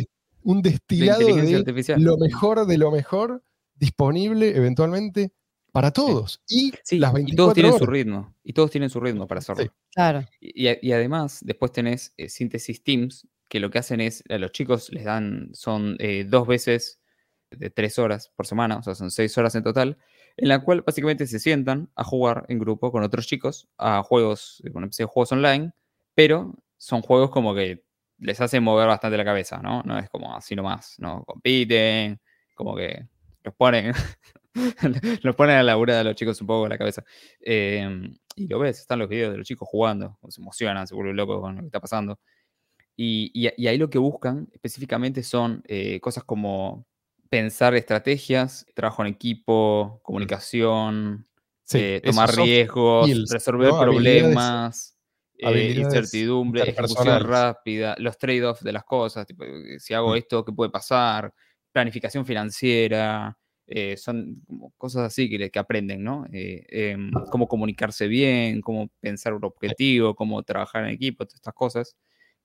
[0.43, 2.01] un de destilado inteligencia de artificial.
[2.01, 3.43] lo mejor de lo mejor
[3.75, 5.33] disponible eventualmente
[5.71, 6.41] para todos.
[6.47, 8.35] Y Sí, las y 24 todos tienen su ritmo.
[8.43, 9.63] Y todos tienen su ritmo para hacerlo.
[9.63, 9.69] Sí.
[9.93, 10.25] Claro.
[10.39, 14.37] Y, y y además, después tenés eh, Síntesis Teams, que lo que hacen es, a
[14.37, 17.01] los chicos les dan, son eh, dos veces
[17.51, 19.97] de tres horas por semana, o sea, son seis horas en total,
[20.37, 24.63] en la cual básicamente se sientan a jugar en grupo con otros chicos a juegos,
[24.73, 25.71] con especie de juegos online,
[26.15, 27.83] pero son juegos como que
[28.17, 29.83] les hacen mover bastante la cabeza, ¿no?
[29.83, 31.23] No es como así nomás, ¿no?
[31.25, 32.19] Compiten,
[32.55, 33.07] como que
[33.43, 33.93] los ponen,
[35.23, 37.03] los ponen a laburar a los chicos un poco la cabeza.
[37.41, 41.15] Em, y lo ves, están los videos de los chicos jugando, se emocionan, se vuelven
[41.17, 42.19] locos con lo que está pasando.
[42.95, 46.85] Y, y- y ahí lo que buscan específicamente son eh, cosas como
[47.29, 51.27] pensar estrategias, trabajo en equipo, comunicación,
[51.65, 53.79] Sí, eh, tomar riesgos, skills, resolver ¿no?
[53.79, 54.94] Problemas,
[55.37, 60.17] eh, incertidumbre, ejecución rápida, los trade-offs de las cosas, tipo, eh, si hago Mm.
[60.17, 61.33] esto, ¿qué puede pasar?
[61.71, 64.41] Planificación financiera, eh, son
[64.77, 66.25] cosas así que, que aprenden, ¿no?
[66.31, 71.53] Eh, em, cómo comunicarse bien, cómo pensar un objetivo, cómo trabajar en equipo, todas estas
[71.53, 71.95] cosas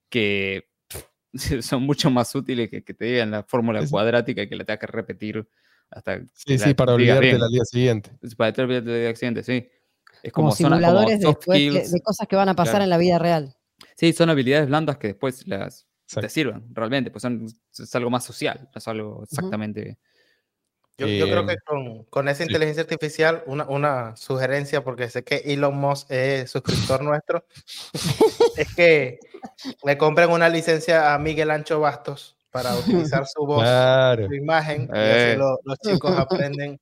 [0.09, 1.05] que pff,
[1.61, 4.65] son mucho más útiles que que te digan la fórmula Es- cuadrática y que la
[4.65, 5.47] tengas que repetir
[5.89, 8.11] hasta Sí, sí, para olvidarte al día siguiente.
[8.37, 9.67] Para olvidarte de accidentes, sí.
[10.23, 11.91] Es Como, como, son como simuladores después que- skills.
[11.91, 12.83] de cosas que van a pasar claro.
[12.85, 13.55] en la vida real.
[13.97, 18.23] Sí, son habilidades blandas que después las te sirven realmente, pues son, es algo más
[18.25, 19.97] social, no es algo exactamente.
[20.97, 22.43] Yo, yo creo que Eh, con, con esa sí.
[22.43, 27.45] inteligencia artificial, una, una sugerencia, porque sé que Elon Musk es suscriptor nuestro,
[28.57, 29.19] es que
[29.83, 34.27] le compren una licencia a Miguel Ancho Bastos para utilizar su voz, Claro.
[34.27, 35.29] su imagen, y Eh.
[35.29, 36.79] así lo- los chicos aprenden,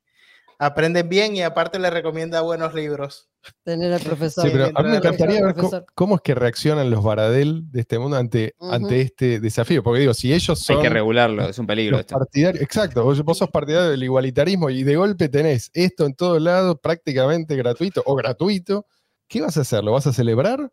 [0.60, 3.30] aprenden bien y aparte le recomienda buenos libros.
[3.64, 4.44] Tener al profesor.
[4.46, 5.56] Sí, pero a mí me encantaría ver
[5.96, 9.82] cómo, es que reaccionan los Baradel de este mundo ante, ante este desafío.
[9.82, 12.18] Porque digo, si ellos Hay son que regularlo, es un peligro esto.
[12.20, 16.42] partidarios, exacto, vos, vos sos partidario del igualitarismo y de golpe tenés esto en todos
[16.42, 18.86] lados prácticamente gratuito o gratuito,
[19.30, 19.84] ¿qué vas a hacer?
[19.84, 20.70] ¿Lo vas a celebrar?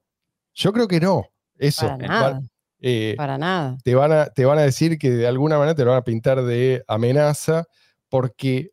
[0.55, 1.25] Yo creo que no.
[1.59, 1.87] Eso.
[1.87, 2.41] Para nada.
[2.81, 3.79] eh, Para nada.
[3.85, 6.05] te, van a, te van a decir que de alguna manera te lo van a
[6.05, 7.65] pintar de amenaza,
[8.09, 8.71] porque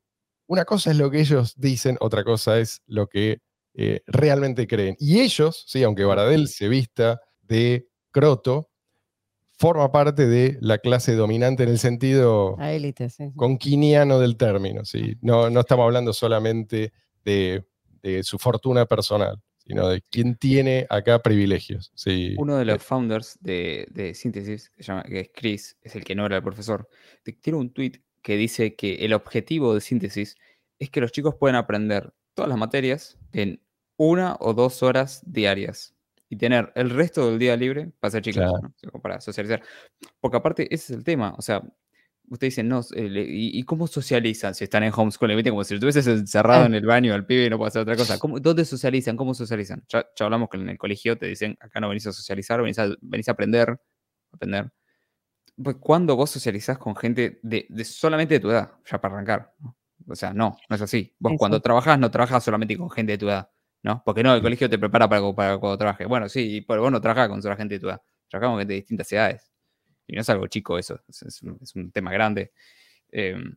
[0.48, 3.40] una cosa es lo que ellos dicen, otra cosa es lo que
[3.76, 4.96] eh, realmente creen.
[5.00, 8.70] Y ellos, sí, aunque Baradel se vista de croto,
[9.56, 13.26] forma parte de la clase dominante en el sentido La élite, sí.
[13.28, 13.34] sí.
[13.36, 14.84] conquiniano del término.
[14.86, 15.16] ¿sí?
[15.22, 16.92] No, no estamos hablando solamente
[17.24, 17.66] de,
[18.02, 21.92] de su fortuna personal, sino de quién tiene acá privilegios.
[21.96, 22.36] ¿sí?
[22.38, 26.04] Uno de Eh, los founders de, de Síntesis, que, llama- que es Chris, es el
[26.04, 26.88] que no era el profesor,
[27.42, 27.94] tiene un tweet
[28.24, 30.36] que dice que el objetivo de Síntesis
[30.80, 33.62] es que los chicos puedan aprender todas las materias en
[33.98, 35.94] una o dos horas diarias
[36.30, 38.74] y tener el resto del día libre para ser chicos, Claro.
[38.92, 39.00] ¿no?
[39.02, 39.62] Para socializar.
[40.20, 41.62] Porque aparte, ese es el tema, o sea,
[42.30, 45.36] ustedes dicen, no, eh, le- ¿y, y cómo socializan si están en homeschooling?
[45.38, 45.52] ¿Viste?
[45.52, 46.66] Como si estuvieses encerrado Ah.
[46.66, 48.18] en el baño al pibe y no puede hacer otra cosa.
[48.20, 49.16] ¿Cómo- ¿Dónde socializan?
[49.18, 49.84] ¿Cómo socializan?
[49.90, 52.80] Ya, ya hablamos que en el colegio te dicen, acá no venís a socializar, venís
[52.80, 53.78] a, venís a aprender.
[54.32, 54.72] aprender.
[55.62, 58.72] Pues, ¿Cuándo vos socializás con gente de, de solamente de tu edad?
[58.90, 59.54] Ya para arrancar.
[59.60, 59.76] ¿no?
[60.08, 61.16] O sea, no, no es así.
[61.20, 63.50] Vos cuando trabajás no trabajás solamente con gente de tu edad,
[63.84, 64.02] ¿no?
[64.06, 66.08] Porque no, el colegio te prepara para, cu- para cuando trabajes.
[66.08, 68.02] Bueno, sí, pero vos no trabajás con sola gente de tu edad.
[68.30, 69.52] Trabajás con gente de distintas edades.
[70.08, 72.52] Y no es algo chico eso, es, es un, es un tema grande.
[73.12, 73.56] Em,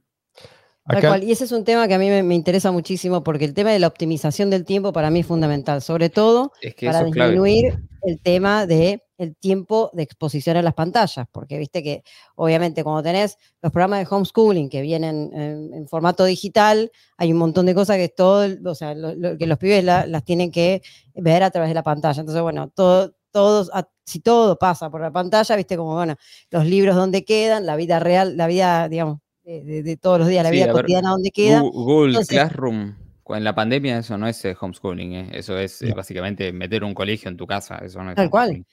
[0.86, 1.24] acá- cual.
[1.24, 3.70] Y ese es un tema que a mí me, me interesa muchísimo porque el tema
[3.72, 7.30] de la optimización del tiempo para mí es fundamental, sobre todo es que para clave.
[7.32, 12.02] disminuir el tema de el tiempo de exposición a las pantallas, porque viste que
[12.34, 17.38] obviamente cuando tenés los programas de homeschooling que vienen en, en formato digital, hay un
[17.38, 20.50] montón de cosas que todo, o sea, lo- lo- que los pibes la- las tienen
[20.50, 20.82] que
[21.14, 22.20] ver a través de la pantalla.
[22.20, 23.70] Entonces, bueno, todo, todos,
[24.04, 26.14] si todo pasa por la pantalla, viste como, bueno,
[26.50, 30.28] los libros donde quedan, la vida real, la vida, digamos, de, de- de todos los
[30.28, 31.60] días, la Sí, vida a ver, cotidiana donde queda.
[31.60, 32.96] Google Entonces- Classroom,
[33.28, 35.94] en la pandemia eso no es eh, homeschooling, eh, eso es eh, No.
[35.94, 38.64] básicamente meter un colegio en tu casa, eso no es Tal cual.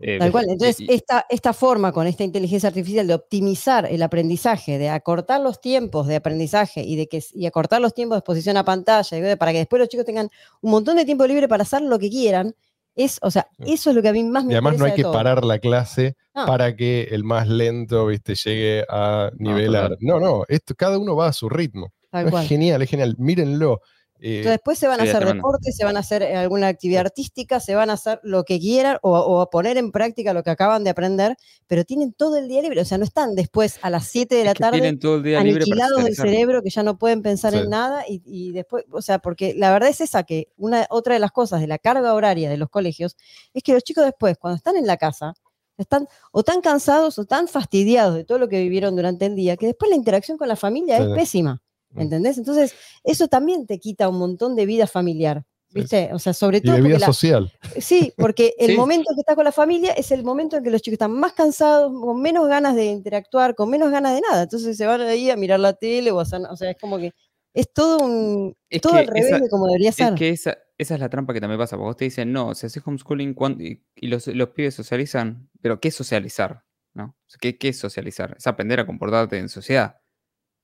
[0.00, 0.46] Eh, Tal cual.
[0.48, 5.42] Entonces, y- esta, esta forma con esta inteligencia artificial de optimizar el aprendizaje, de acortar
[5.42, 9.36] los tiempos de aprendizaje y de que y acortar los tiempos de exposición a pantalla,
[9.36, 10.30] para que después los chicos tengan
[10.62, 12.54] un montón de tiempo libre para hacer lo que quieran,
[12.94, 14.94] es, o sea, eso es lo que a mí más me Y además no hay
[14.94, 15.12] que todo.
[15.12, 18.34] parar la clase para que el más lento ¿viste?
[18.34, 19.96] llegue a nivelar.
[20.00, 21.92] No, no, esto, cada uno va a su ritmo.
[22.10, 22.42] Tal No, cual.
[22.44, 23.14] es genial, es genial.
[23.18, 23.80] Mírenlo.
[24.20, 26.68] Eh, Entonces, después se van a es hacer deportes, se van a hacer eh, alguna
[26.68, 30.32] actividad artística, se van a hacer lo que quieran o, o a poner en práctica
[30.32, 31.36] lo que acaban de aprender,
[31.66, 34.40] pero tienen todo el día libre, o sea, no están después a las 7 de
[34.42, 36.26] es la que tarde tienen todo el día libre aniquilados del socializar.
[36.28, 37.58] cerebro que ya no pueden pensar Sí.
[37.58, 41.14] en nada y, y después, o sea, porque la verdad es esa que una otra
[41.14, 43.16] de las cosas de la carga horaria de los colegios
[43.52, 45.34] es que los chicos después, cuando están en la casa,
[45.76, 49.56] están o tan cansados o tan fastidiados de todo lo que vivieron durante el día
[49.56, 51.02] que después la interacción con la familia Sí.
[51.02, 51.60] es pésima.
[51.96, 52.38] ¿Entendés?
[52.38, 55.44] Entonces, eso también te quita un montón de vida familiar.
[55.70, 56.10] ¿viste?
[56.12, 57.52] O sea, sobre Y todo de porque vida la- social.
[57.80, 58.76] Sí, porque el Sí.
[58.76, 61.32] momento que estás con la familia es el momento en que los chicos están más
[61.32, 64.44] cansados, con menos ganas de interactuar, con menos ganas de nada.
[64.44, 66.96] Entonces se van ahí a mirar la tele o a hacer, o sea, es como
[66.98, 67.10] que
[67.52, 70.14] es todo un Es todo al revés esa- de como debería Es ser.
[70.14, 72.66] que esa, esa es la trampa que también pasa, porque vos te dicen, no, si
[72.66, 76.62] haces homeschooling ¿cuán- y, y los, los pibes socializan, pero ¿qué es socializar?
[76.94, 77.16] ¿No?
[77.40, 78.36] ¿Qué, ¿Qué es socializar?
[78.38, 79.96] Es aprender a comportarte en sociedad,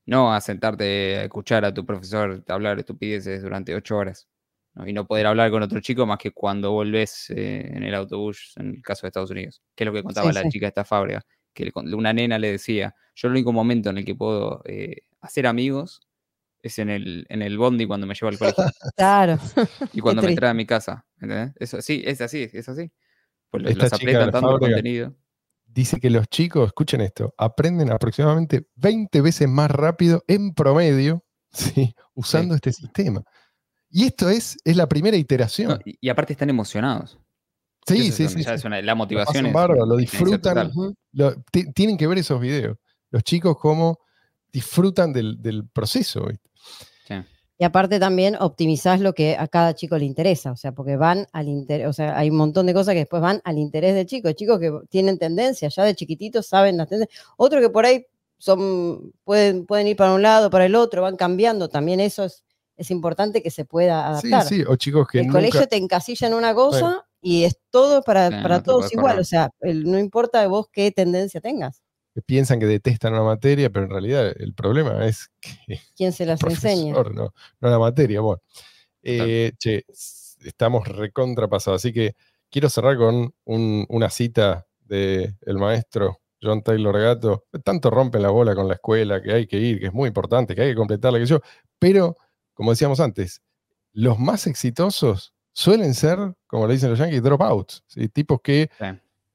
[0.05, 4.27] no a sentarte a escuchar a tu profesor hablar estupideces durante ocho horas
[4.73, 4.87] ¿no?
[4.87, 8.53] y no poder hablar con otro chico más que cuando volvés eh, en el autobús,
[8.57, 10.49] en el caso de Estados Unidos, que es lo que contaba la sí.
[10.49, 11.23] chica de esta fábrica,
[11.53, 15.47] que una nena le decía, yo el único momento en el que puedo eh, hacer
[15.47, 16.01] amigos
[16.63, 18.63] es en el, en el bondi cuando me lleva al colegio.
[18.95, 19.37] Claro.
[19.93, 21.53] Y cuando me trae a mi casa, ¿entendés?
[21.59, 22.91] Eso sí, es así, es así.
[23.49, 25.15] Pues los, aprietan tanto el fábrica contenido.
[25.73, 31.93] Dice que los chicos, escuchen esto, aprenden aproximadamente 20 veces más rápido en promedio ¿sí?
[32.13, 33.23] usando este sistema.
[33.89, 35.69] Y esto es, es la primera iteración.
[35.69, 37.17] No, y, y aparte están emocionados.
[37.85, 38.67] sí, eso sí, es sí.
[38.67, 40.71] una- la Lo motivación pasan es bárbaro, lo disfrutan.
[41.13, 41.35] Lo-
[41.73, 42.77] tienen que ver esos videos.
[43.09, 43.99] Los chicos cómo
[44.51, 46.25] disfrutan del, del proceso.
[46.27, 46.49] ¿viste?
[47.61, 47.63] Sí.
[47.63, 51.27] Y aparte también optimizás lo que a cada chico le interesa, o sea, porque van
[51.31, 54.07] al interés, o sea, hay un montón de cosas que después van al interés del
[54.07, 58.05] chico, chicos que tienen tendencia, ya de chiquititos saben las tendencias, otros que por ahí
[58.39, 62.43] son, pueden, pueden ir para un lado, para el otro, van cambiando, también eso es,
[62.77, 64.47] es importante que se pueda Sí, adaptar.
[64.51, 65.37] sí, o chicos que el nunca...
[65.37, 69.19] colegio te encasilla en una cosa y es todo para, Sí, para no todos igual,
[69.19, 71.83] o sea, el- no importa de vos qué tendencia tengas,
[72.13, 76.25] que piensan que detestan una materia, pero en realidad el problema es que quién se
[76.25, 76.93] las enseña.
[76.93, 78.21] no, no la materia.
[78.21, 78.41] Bueno,
[79.03, 79.83] Eh, che,
[80.45, 82.15] estamos recontrapasados, así que
[82.51, 87.45] quiero cerrar con un- una cita del maestro John Taylor Gatto.
[87.63, 90.53] Tanto rompen la bola con la escuela, que hay que ir, que es muy importante,
[90.53, 91.39] que hay que completarla, que yo.
[91.79, 92.17] Pero,
[92.53, 93.41] como decíamos antes,
[93.93, 98.07] los más exitosos suelen ser, como le dicen los yankees, dropouts, ¿sí?
[98.09, 98.85] tipos que Sí.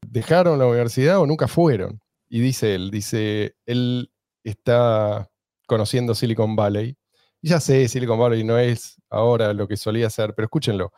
[0.07, 2.01] dejaron la universidad o nunca fueron.
[2.29, 4.11] Y dice él, dice, él
[4.45, 5.31] está
[5.67, 6.97] conociendo Silicon Valley.
[7.43, 10.93] Y ya sé, Silicon Valley no es ahora lo que solía ser, pero escúchenlo.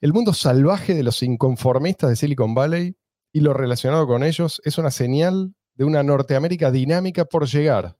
[0.00, 2.96] El mundo salvaje de los inconformistas de Silicon Valley
[3.32, 7.96] y lo relacionado con ellos es una señal de una Norteamérica dinámica por llegar,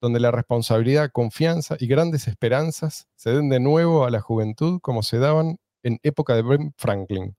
[0.00, 5.02] donde la responsabilidad, confianza y grandes esperanzas se den de nuevo a la juventud como
[5.02, 7.36] se daban en época de Ben Franklin.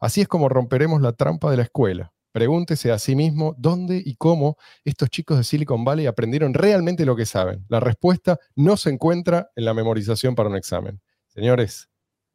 [0.00, 2.12] Así es como romperemos la trampa de la escuela.
[2.36, 7.16] Pregúntese a sí mismo dónde y cómo estos chicos de Silicon Valley aprendieron realmente lo
[7.16, 7.64] que saben.
[7.70, 11.00] La respuesta no se encuentra en la memorización para un examen.
[11.28, 11.88] Señores,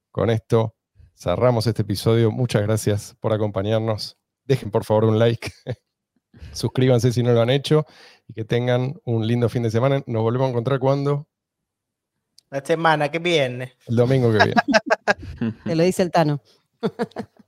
[0.10, 0.76] con esto
[1.16, 2.32] cerramos este episodio.
[2.32, 4.18] Muchas gracias por acompañarnos.
[4.44, 5.52] Dejen por favor un like.
[6.52, 7.86] Suscríbanse si no lo han hecho
[8.28, 10.02] y que tengan un lindo fin de semana.
[10.08, 11.28] Nos volvemos a encontrar cuando?
[12.50, 13.74] La semana que viene.
[13.86, 15.54] El domingo que viene.
[15.64, 16.42] Te lo dice el Tano.